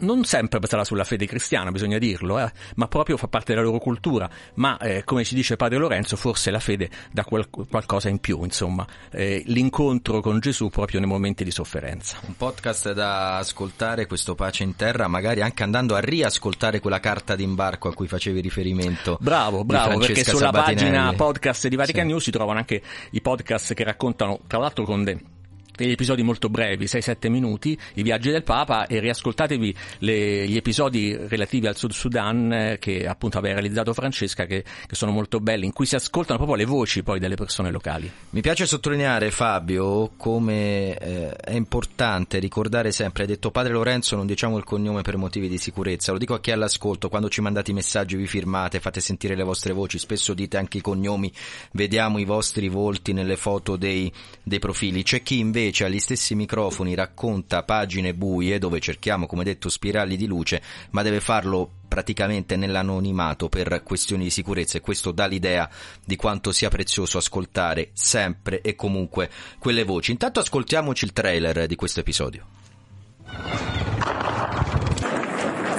[0.00, 3.78] non sempre basata sulla fede cristiana, bisogna dirlo, eh, ma proprio fa parte della loro
[3.78, 4.28] cultura.
[4.54, 8.42] Ma eh, come ci dice Padre Lorenzo, forse la fede dà qual- qualcosa in più,
[8.42, 12.18] insomma, eh, l'incontro con Gesù proprio nei momenti di sofferenza.
[12.26, 17.36] Un podcast da ascoltare, questo Pace in Terra, magari anche andando a riascoltare quella carta
[17.36, 19.16] d'imbarco a cui facevi riferimento.
[19.20, 22.10] Bravo, bravo, perché sulla pagina podcast di Vatican sì.
[22.10, 25.34] News si trovano anche i podcast che raccontano, tra l'altro con de
[25.76, 31.16] degli episodi molto brevi, 6-7 minuti, i viaggi del Papa e riascoltatevi le, gli episodi
[31.16, 35.66] relativi al Sud Sudan eh, che appunto aveva realizzato Francesca che, che, sono molto belli,
[35.66, 38.10] in cui si ascoltano proprio le voci poi delle persone locali.
[38.30, 44.26] Mi piace sottolineare Fabio come eh, è importante ricordare sempre, hai detto Padre Lorenzo non
[44.26, 47.40] diciamo il cognome per motivi di sicurezza, lo dico a chi è all'ascolto, quando ci
[47.40, 51.30] mandate i messaggi vi firmate, fate sentire le vostre voci, spesso dite anche i cognomi,
[51.72, 54.10] vediamo i vostri volti nelle foto dei,
[54.42, 59.43] dei profili, c'è chi invece invece agli stessi microfoni racconta pagine buie dove cerchiamo, come
[59.43, 65.11] detto, spirali di luce, ma deve farlo praticamente nell'anonimato per questioni di sicurezza e questo
[65.11, 65.69] dà l'idea
[66.05, 69.29] di quanto sia prezioso ascoltare sempre e comunque
[69.59, 70.11] quelle voci.
[70.11, 72.45] Intanto ascoltiamoci il trailer di questo episodio.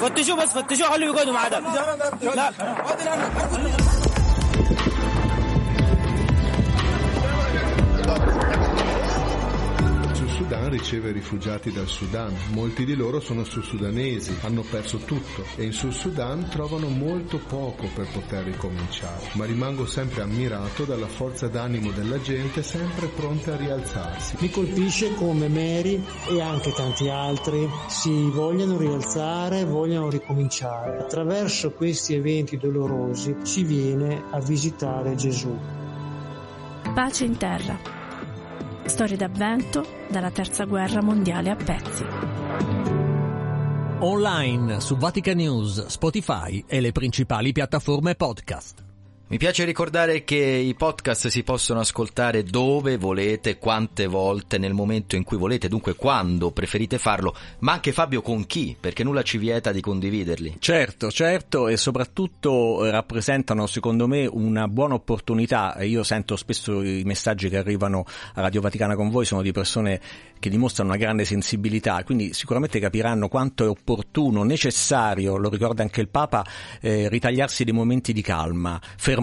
[0.02, 1.60] فتشوا بس فتشوا خلوا يقعدوا مع ده
[2.34, 2.52] لا
[10.47, 12.33] Sudan riceve rifugiati dal Sudan.
[12.53, 17.89] Molti di loro sono sud-sudanesi, hanno perso tutto e in Sud Sudan trovano molto poco
[17.93, 19.27] per poter ricominciare.
[19.33, 24.37] Ma rimango sempre ammirato dalla forza d'animo della gente sempre pronta a rialzarsi.
[24.39, 30.99] Mi colpisce come Mary e anche tanti altri si vogliano rialzare, vogliano ricominciare.
[30.99, 35.53] Attraverso questi eventi dolorosi si viene a visitare Gesù.
[36.93, 37.96] Pace in terra
[38.87, 42.05] Storie d'avvento dalla terza guerra mondiale a pezzi.
[43.99, 48.86] Online su Vatican News, Spotify e le principali piattaforme podcast.
[49.29, 55.17] Mi piace ricordare che i podcast si possono ascoltare dove volete, quante volte, nel momento
[55.17, 59.37] in cui volete, dunque quando preferite farlo, ma anche Fabio con chi, perché nulla ci
[59.37, 60.55] vieta di condividerli.
[60.59, 65.75] Certo, certo, e soprattutto rappresentano secondo me una buona opportunità.
[65.83, 68.05] Io sento spesso i messaggi che arrivano
[68.35, 69.99] a Radio Vaticana con voi, sono di persone
[70.39, 75.99] che dimostrano una grande sensibilità, quindi sicuramente capiranno quanto è opportuno, necessario, lo ricorda anche
[75.99, 76.45] il Papa,
[76.79, 79.15] eh, ritagliarsi dei momenti di calma, fermarsi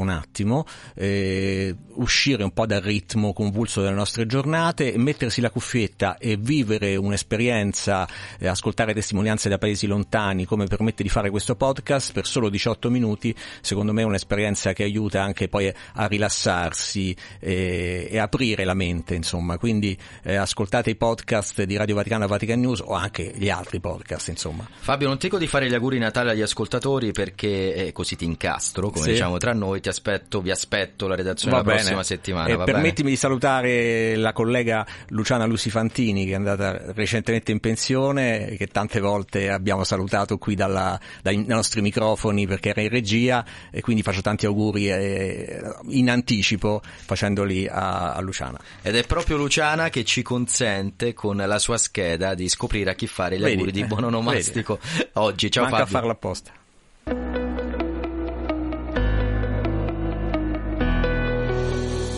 [0.00, 6.16] un attimo, eh, uscire un po' dal ritmo convulso delle nostre giornate, mettersi la cuffietta
[6.18, 8.08] e vivere un'esperienza,
[8.38, 12.90] eh, ascoltare testimonianze da paesi lontani come permette di fare questo podcast per solo 18
[12.90, 18.74] minuti, secondo me è un'esperienza che aiuta anche poi a rilassarsi eh, e aprire la
[18.74, 23.32] mente, insomma, quindi eh, ascoltate i podcast di Radio Vaticano e Vatican News o anche
[23.34, 24.68] gli altri podcast, insomma.
[24.78, 28.24] Fabio, non ti dico di fare gli auguri Natale agli ascoltatori perché eh, così ti
[28.24, 29.10] incastro, come sì.
[29.12, 31.83] diciamo tra noi, ti aspetto, vi aspetto la redazione va bene.
[31.84, 32.48] Prossima settimana.
[32.48, 33.10] Eh, permettimi bene?
[33.10, 39.50] di salutare la collega Luciana Lucifantini che è andata recentemente in pensione che tante volte
[39.50, 44.46] abbiamo salutato qui dalla, dai nostri microfoni perché era in regia e quindi faccio tanti
[44.46, 48.58] auguri eh, in anticipo facendoli a, a Luciana.
[48.82, 53.06] Ed è proprio Luciana che ci consente con la sua scheda di scoprire a chi
[53.06, 55.10] fare gli vedi, auguri di buon onomastico vedi.
[55.14, 55.50] oggi.
[55.50, 55.96] Ciao Manca Fabio.
[55.96, 57.43] a farlo apposta.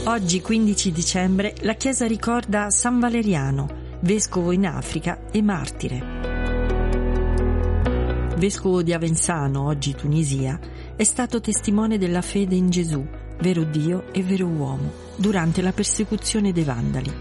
[0.09, 6.01] Oggi 15 dicembre la Chiesa ricorda San Valeriano, vescovo in Africa e martire.
[8.37, 10.61] Vescovo di Avenzano, oggi Tunisia,
[10.95, 13.05] è stato testimone della fede in Gesù,
[13.41, 17.13] vero Dio e vero uomo, durante la persecuzione dei Vandali.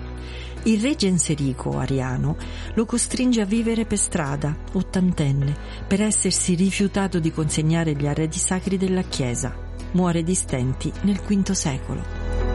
[0.66, 2.38] Il re Genserico, ariano,
[2.76, 5.58] lo costringe a vivere per strada, ottantenne,
[5.88, 9.56] per essersi rifiutato di consegnare gli arredi sacri della Chiesa.
[9.94, 12.55] Muore di stenti nel V secolo.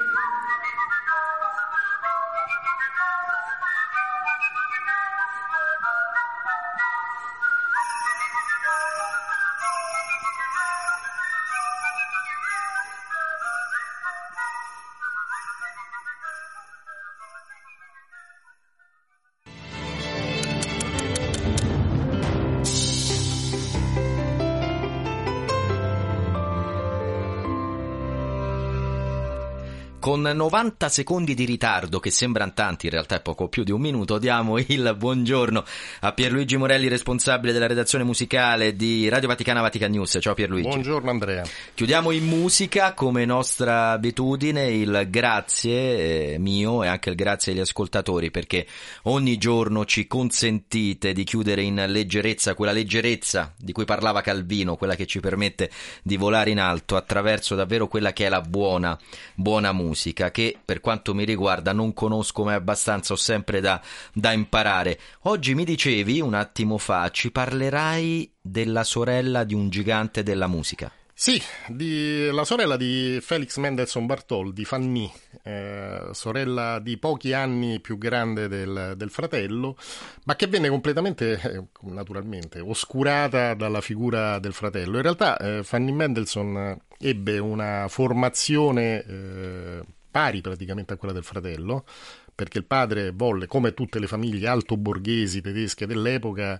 [30.01, 33.79] Con 90 secondi di ritardo, che sembrano tanti, in realtà è poco più di un
[33.79, 35.63] minuto, diamo il buongiorno
[35.99, 40.17] a Pierluigi Morelli, responsabile della redazione musicale di Radio Vaticana Vatican News.
[40.19, 40.69] Ciao Pierluigi.
[40.69, 41.43] Buongiorno Andrea.
[41.75, 47.59] Chiudiamo in musica, come nostra abitudine, il grazie eh, mio e anche il grazie agli
[47.59, 48.65] ascoltatori, perché
[49.03, 54.95] ogni giorno ci consentite di chiudere in leggerezza, quella leggerezza di cui parlava Calvino, quella
[54.95, 55.69] che ci permette
[56.01, 58.97] di volare in alto attraverso davvero quella che è la buona,
[59.35, 63.81] buona musica musica che per quanto mi riguarda non conosco mai abbastanza, ho sempre da,
[64.13, 64.97] da imparare.
[65.23, 70.91] Oggi mi dicevi un attimo fa, ci parlerai della sorella di un gigante della musica.
[71.21, 75.07] Sì, di, la sorella di Felix Mendelssohn Bartholdi, Fanny,
[75.43, 79.77] eh, sorella di pochi anni più grande del, del fratello,
[80.23, 84.95] ma che venne completamente, eh, naturalmente, oscurata dalla figura del fratello.
[84.95, 91.85] In realtà eh, Fanny Mendelssohn ebbe una formazione eh, pari praticamente a quella del fratello,
[92.33, 96.59] perché il padre volle, come tutte le famiglie alto-borghesi tedesche dell'epoca,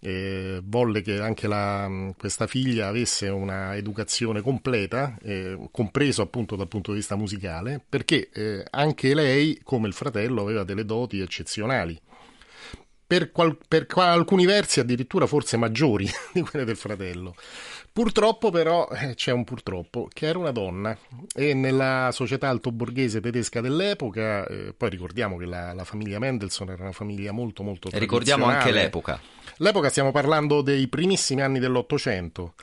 [0.00, 6.68] eh, volle che anche la, questa figlia avesse una educazione completa, eh, compreso appunto dal
[6.68, 11.98] punto di vista musicale, perché eh, anche lei, come il fratello, aveva delle doti eccezionali.
[13.06, 17.34] Per, qual, per alcuni versi addirittura forse maggiori di quelle del fratello.
[17.92, 20.96] Purtroppo però eh, c'è un purtroppo che era una donna
[21.34, 26.82] e nella società altoborghese tedesca dell'epoca, eh, poi ricordiamo che la, la, famiglia Mendelssohn era
[26.82, 29.20] una famiglia molto molto e ricordiamo anche l'epoca.
[29.56, 32.54] L'epoca stiamo parlando dei primissimi anni dell'Ottocento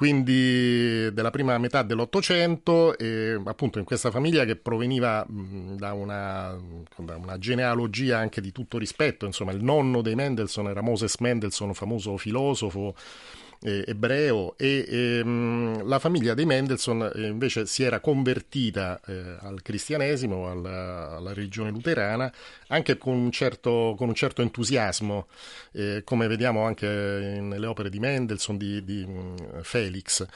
[0.00, 6.58] quindi della prima metà dell'Ottocento, e appunto in questa famiglia che proveniva da una,
[6.96, 11.74] da una, genealogia anche di tutto rispetto, insomma il nonno dei Mendelssohn era Moses Mendelssohn,
[11.74, 12.94] famoso filosofo
[13.62, 19.60] eh, ebreo e ehm, la famiglia dei Mendelssohn eh, invece si era convertita eh, al
[19.62, 22.32] cristianesimo, alla, alla, religione luterana,
[22.68, 25.26] anche con un certo, con un certo entusiasmo,
[25.72, 29.06] eh, come vediamo anche nelle opere di Mendelssohn, di, di
[29.62, 30.26] Felix.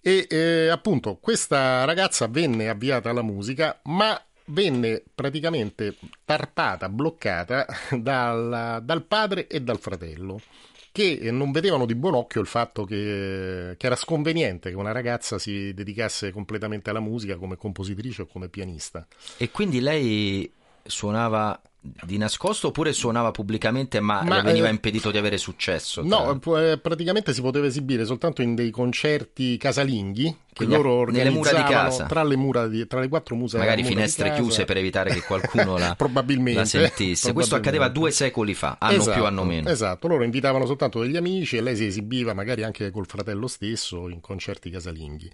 [0.00, 8.80] E eh, appunto questa ragazza venne avviata alla musica, ma venne praticamente tarpata, bloccata dal,
[8.82, 10.40] dal padre e dal fratello
[10.94, 15.40] che non vedevano di buon occhio il fatto che, che, era sconveniente che una ragazza
[15.40, 19.04] si dedicasse completamente alla musica come compositrice o come pianista.
[19.36, 20.48] E quindi lei
[20.84, 21.60] suonava
[22.02, 26.02] di nascosto oppure suonava pubblicamente ma, ma le veniva eh, impedito di avere successo?
[26.02, 32.06] No, eh, praticamente si poteva esibire soltanto in dei concerti casalinghi che Quindi, loro organizzavano
[32.06, 35.76] tra le, mura di, tra le quattro mura magari finestre chiuse per evitare che qualcuno
[35.78, 37.32] la, probabilmente, la sentisse probabilmente.
[37.32, 39.68] questo accadeva due secoli fa anno esatto, più anno meno.
[39.68, 40.08] esatto.
[40.08, 44.20] Loro invitavano soltanto degli amici e lei si esibiva magari anche col fratello stesso in
[44.20, 45.30] concerti casalinghi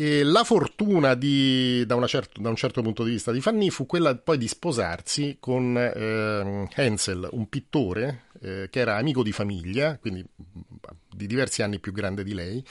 [0.00, 3.84] e la fortuna di, da, certo, da, un certo punto di vista di Fanny fu
[3.84, 9.98] quella poi di sposarsi con eh, Hensel, un pittore eh, che era amico di famiglia,
[9.98, 10.24] quindi
[11.12, 12.64] di diversi anni più grande di lei,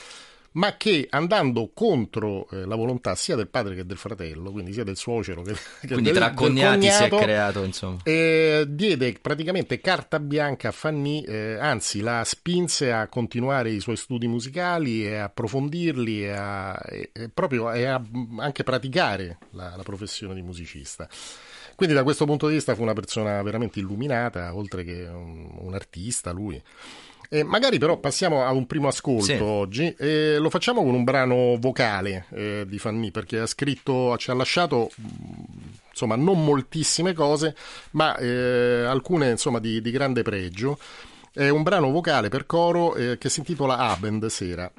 [0.52, 4.84] ma che andando contro eh, la volontà sia del padre che del fratello, quindi sia
[4.84, 7.98] del suocero che, che quindi del, tra cognati del cognato, si è creato insomma.
[8.02, 13.96] Eh, diede praticamente carta bianca a Fanny, eh, anzi la spinse a continuare i suoi
[13.96, 18.02] studi musicali e a approfondirli e, a, e, e proprio e a
[18.38, 21.08] anche praticare la, la professione di musicista.
[21.78, 25.74] Quindi da questo punto di vista fu una persona veramente illuminata, oltre che un, un
[25.74, 26.60] artista lui.
[27.30, 29.34] Eh, magari però passiamo a un primo ascolto sì.
[29.34, 34.30] oggi e lo facciamo con un brano vocale eh, di Fanny perché ha scritto, ci
[34.30, 34.90] ha lasciato
[35.90, 37.54] insomma non moltissime cose
[37.90, 40.78] ma eh, alcune insomma di, di grande pregio
[41.38, 44.72] È un brano vocale per coro eh, che si intitola Abend Sera.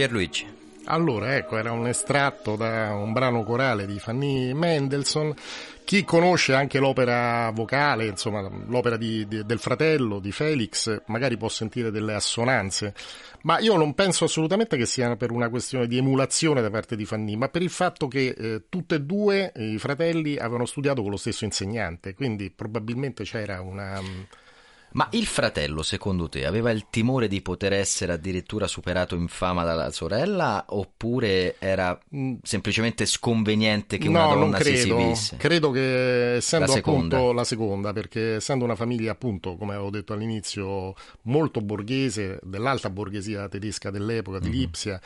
[0.00, 0.46] Pierluigi.
[0.84, 5.34] Allora, ecco, era un estratto da un brano corale di Fanny Mendelssohn.
[5.84, 11.50] Chi conosce anche l'opera vocale, insomma, l'opera di, di, del fratello, di Felix, magari può
[11.50, 12.94] sentire delle assonanze.
[13.42, 17.04] Ma io non penso assolutamente che sia per una questione di emulazione da parte di
[17.04, 21.10] Fanny, ma per il fatto che eh, tutti e due i fratelli avevano studiato con
[21.10, 24.00] lo stesso insegnante, quindi probabilmente c'era una
[24.92, 29.62] ma il fratello, secondo te, aveva il timore di poter essere addirittura superato in fama
[29.64, 34.64] dalla sorella oppure era mh, semplicemente sconveniente che una no, donna non credo.
[34.64, 35.36] si esibisse?
[35.36, 37.16] Credo che essendo La seconda.
[37.16, 42.90] appunto la seconda, perché essendo una famiglia appunto, come avevo detto all'inizio, molto borghese, dell'alta
[42.90, 44.52] borghesia tedesca dell'epoca, di Mhm.
[44.52, 45.00] Lipsia,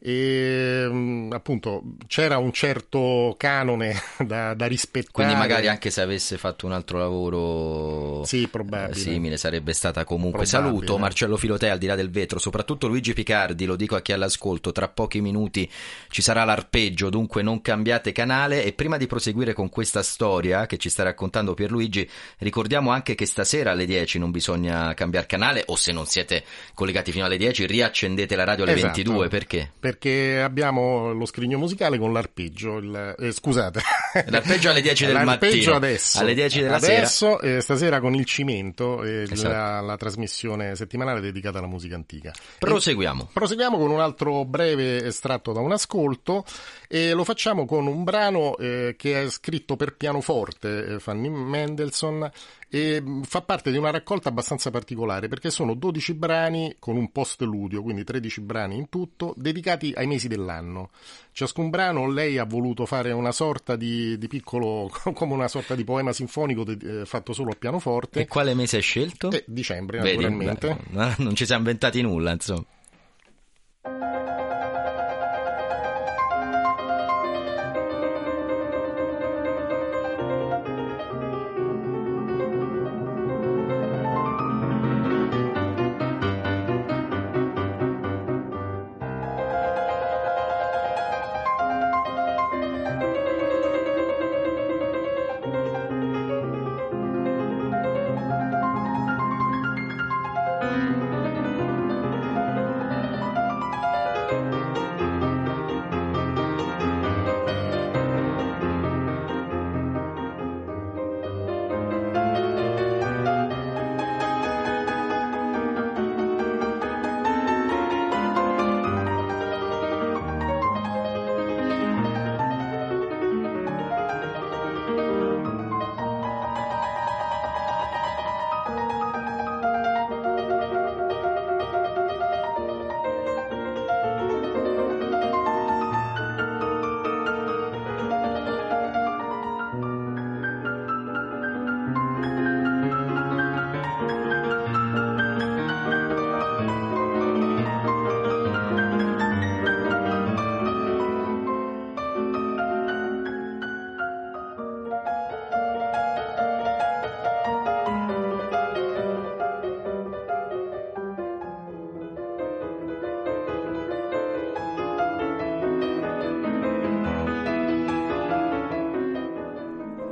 [0.00, 3.94] e mh, appunto c'era un certo canone
[4.24, 5.12] da, da rispettare.
[5.12, 8.90] Quindi magari anche se avesse fatto un altro lavoro Sì, probabile.
[8.90, 10.44] eh, simile sarebbe stata comunque.
[10.44, 10.70] Probabile.
[10.72, 14.12] Saluto Marcello Filotè al di là del vetro, soprattutto Luigi Picardi, lo dico a chi
[14.12, 15.68] è all'ascolto, tra pochi minuti
[16.10, 20.76] ci sarà l'arpeggio, dunque non cambiate canale e prima di proseguire con questa storia che
[20.78, 25.76] ci sta raccontando Pierluigi, ricordiamo anche che stasera alle 10 non bisogna cambiare canale o
[25.76, 26.44] se non siete
[26.74, 28.94] collegati fino alle 10 riaccendete la radio alle Esatto.
[28.94, 29.70] 22, perché?
[29.78, 32.76] Perché abbiamo lo scrigno musicale con l'arpeggio.
[32.78, 33.80] il- eh, scusate,
[34.26, 36.18] L'arpeggio alle 10 del L'arpeggio mattino, adesso.
[36.20, 36.96] alle 10 della sera.
[36.98, 39.48] adesso, eh, stasera con il cimento, eh, Esatto.
[39.48, 42.32] la, la trasmissione settimanale dedicata alla musica antica.
[42.58, 43.22] Proseguiamo.
[43.22, 46.44] E proseguiamo con un altro breve estratto da un ascolto
[46.88, 52.30] e lo facciamo con un brano eh, che è scritto per pianoforte, eh, Fanny Mendelssohn,
[52.70, 57.10] e mh, fa parte di una raccolta abbastanza particolare perché sono 12 brani con un
[57.10, 60.90] postludio, quindi 13 brani in tutto, dedicati ai mesi dell'anno.
[61.32, 65.84] Ciascun brano lei ha voluto fare una sorta di, di piccolo, come una sorta di
[65.84, 68.20] poema sinfonico de- eh, fatto solo a pianoforte.
[68.20, 69.30] E quale mese hai scelto?
[69.30, 70.78] Eh, dicembre, Vedi, naturalmente.
[70.90, 72.64] beh, non ci siamo inventati nulla, insomma.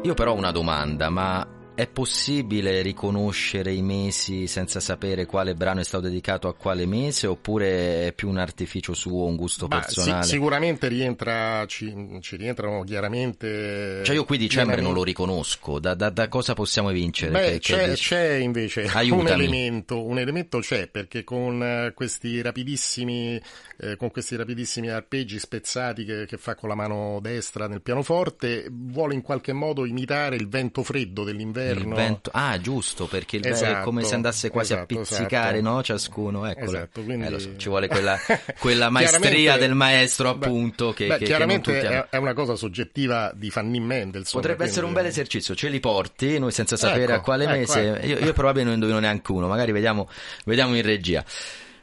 [0.07, 1.45] Io però ho una domanda, ma
[1.77, 7.27] è possibile riconoscere i mesi senza sapere quale brano è stato dedicato a quale mese
[7.27, 10.23] oppure è più un artificio suo, un gusto Ma personale?
[10.23, 14.01] sì, sicuramente rientra, ci, ci rientrano chiaramente.
[14.05, 17.33] Cioè io qui dicembre non lo riconosco, da, da- da cosa possiamo evincere?
[17.33, 18.09] Beh, Che- che c'è, dici?
[18.09, 23.39] c'è invece un elemento, un elemento c'è perché con eh, questi rapidissimi,
[23.81, 28.67] eh, con questi rapidissimi arpeggi spezzati che, che fa con la mano destra nel pianoforte
[28.71, 31.65] vuole in qualche modo imitare il vento freddo dell'inverno.
[31.73, 34.99] Il vento- Ah, giusto, perché il vento è Esatto, come se andasse quasi esatto, a
[34.99, 35.75] pizzicare, esatto.
[35.75, 35.83] no?
[35.83, 36.67] Ciascuno, eccolo.
[36.67, 38.17] Esatto, quindi- Eh, lo so, ci vuole quella,
[38.59, 42.05] quella maestria del maestro, beh, appunto, che, beh, che- che non chiaramente hanno.
[42.05, 44.41] è, è una cosa soggettiva di Fanny Mendelssohn.
[44.41, 47.45] Potrebbe essere un quindi- bel esercizio, ce li porti, noi senza sapere Ecco, a quale
[47.45, 48.07] ecco, mese, ecco.
[48.07, 50.09] io, io probabilmente non indovino neanche uno, magari vediamo,
[50.45, 51.25] vediamo in regia.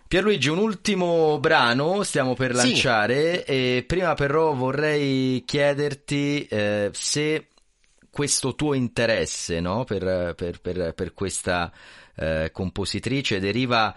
[0.07, 2.67] Pierluigi, un ultimo brano stiamo per Sì.
[2.67, 7.47] lanciare e prima però vorrei chiederti eh, se
[8.13, 11.73] questo tuo interesse no, per, per- per- per questa
[12.15, 13.91] eh, compositrice deriva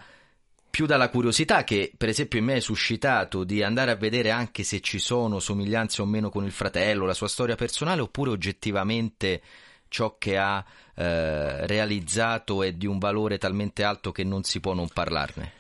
[0.71, 4.63] più dalla curiosità che per esempio in me è suscitato di andare a vedere anche
[4.63, 9.43] se ci sono somiglianze o meno con il fratello, la sua storia personale, oppure oggettivamente
[9.89, 10.65] ciò che ha
[10.95, 15.56] eh, realizzato è di un valore talmente alto che non si può non parlarne.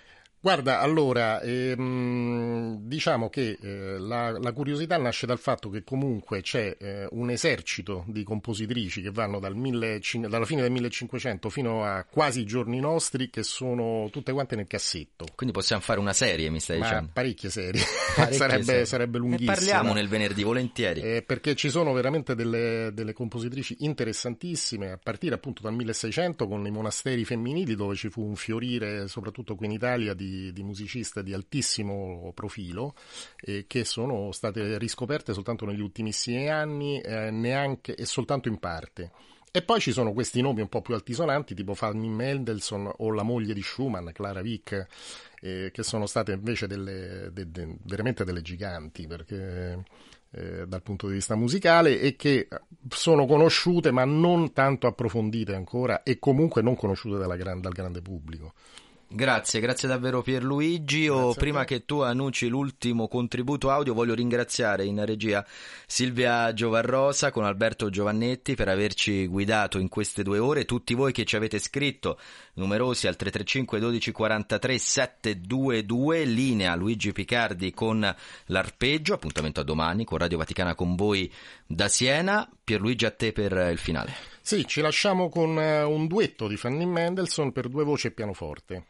[0.46, 6.76] Guarda, allora, ehm, diciamo che eh, la, la curiosità nasce dal fatto che comunque c'è
[6.78, 12.04] eh, un esercito di compositrici che vanno dal 1500 dalla fine del 1500 fino a
[12.08, 15.26] quasi i giorni nostri che sono tutte quante nel cassetto.
[15.34, 17.10] Quindi possiamo fare una serie, mi stai Ma dicendo?
[17.12, 17.82] parecchie serie,
[18.14, 18.84] Parecchie sarebbe, serie.
[18.86, 19.52] sarebbe Ne lunghissima.
[19.52, 21.00] parliamo nel venerdì, volentieri.
[21.00, 26.64] Eh, perché ci sono veramente delle, delle compositrici interessantissime, a partire appunto dal 1600 con
[26.64, 31.22] i monasteri femminili dove ci fu un fiorire, soprattutto qui in Italia, di, di musiciste
[31.22, 32.94] di altissimo profilo
[33.40, 39.10] eh, che sono state riscoperte soltanto negli ultimissimi anni, eh, neanche e soltanto in parte.
[39.50, 43.22] E poi ci sono questi nomi un po' più altisonanti, tipo Fanny Mendelssohn o la
[43.22, 44.86] moglie di Schumann, Clara Wieck,
[45.40, 49.82] eh, che sono state invece delle, de- de- veramente delle giganti, perché
[50.32, 52.48] eh, dal punto di vista musicale e che
[52.90, 58.52] sono conosciute ma non tanto approfondite ancora e comunque non conosciute dalla dal grande pubblico.
[59.08, 61.02] Grazie, grazie davvero Pierluigi.
[61.02, 65.46] Io, prima che tu annunci l'ultimo contributo audio, voglio ringraziare in regia
[65.86, 70.64] Silvia Giovarrosa con Alberto Giovannetti per averci guidato in queste due ore.
[70.64, 72.18] Tutti voi che ci avete scritto,
[72.54, 78.14] numerosi al 335 12 43 722, linea Luigi Picardi con
[78.46, 79.14] l'arpeggio.
[79.14, 81.32] Appuntamento a domani con Radio Vaticana con voi
[81.64, 82.46] da Siena.
[82.62, 84.12] Pierluigi, a te per il finale.
[84.40, 88.86] Sì, ci lasciamo con eh, un duetto di Fanny Mendelssohn per due voci e pianoforte.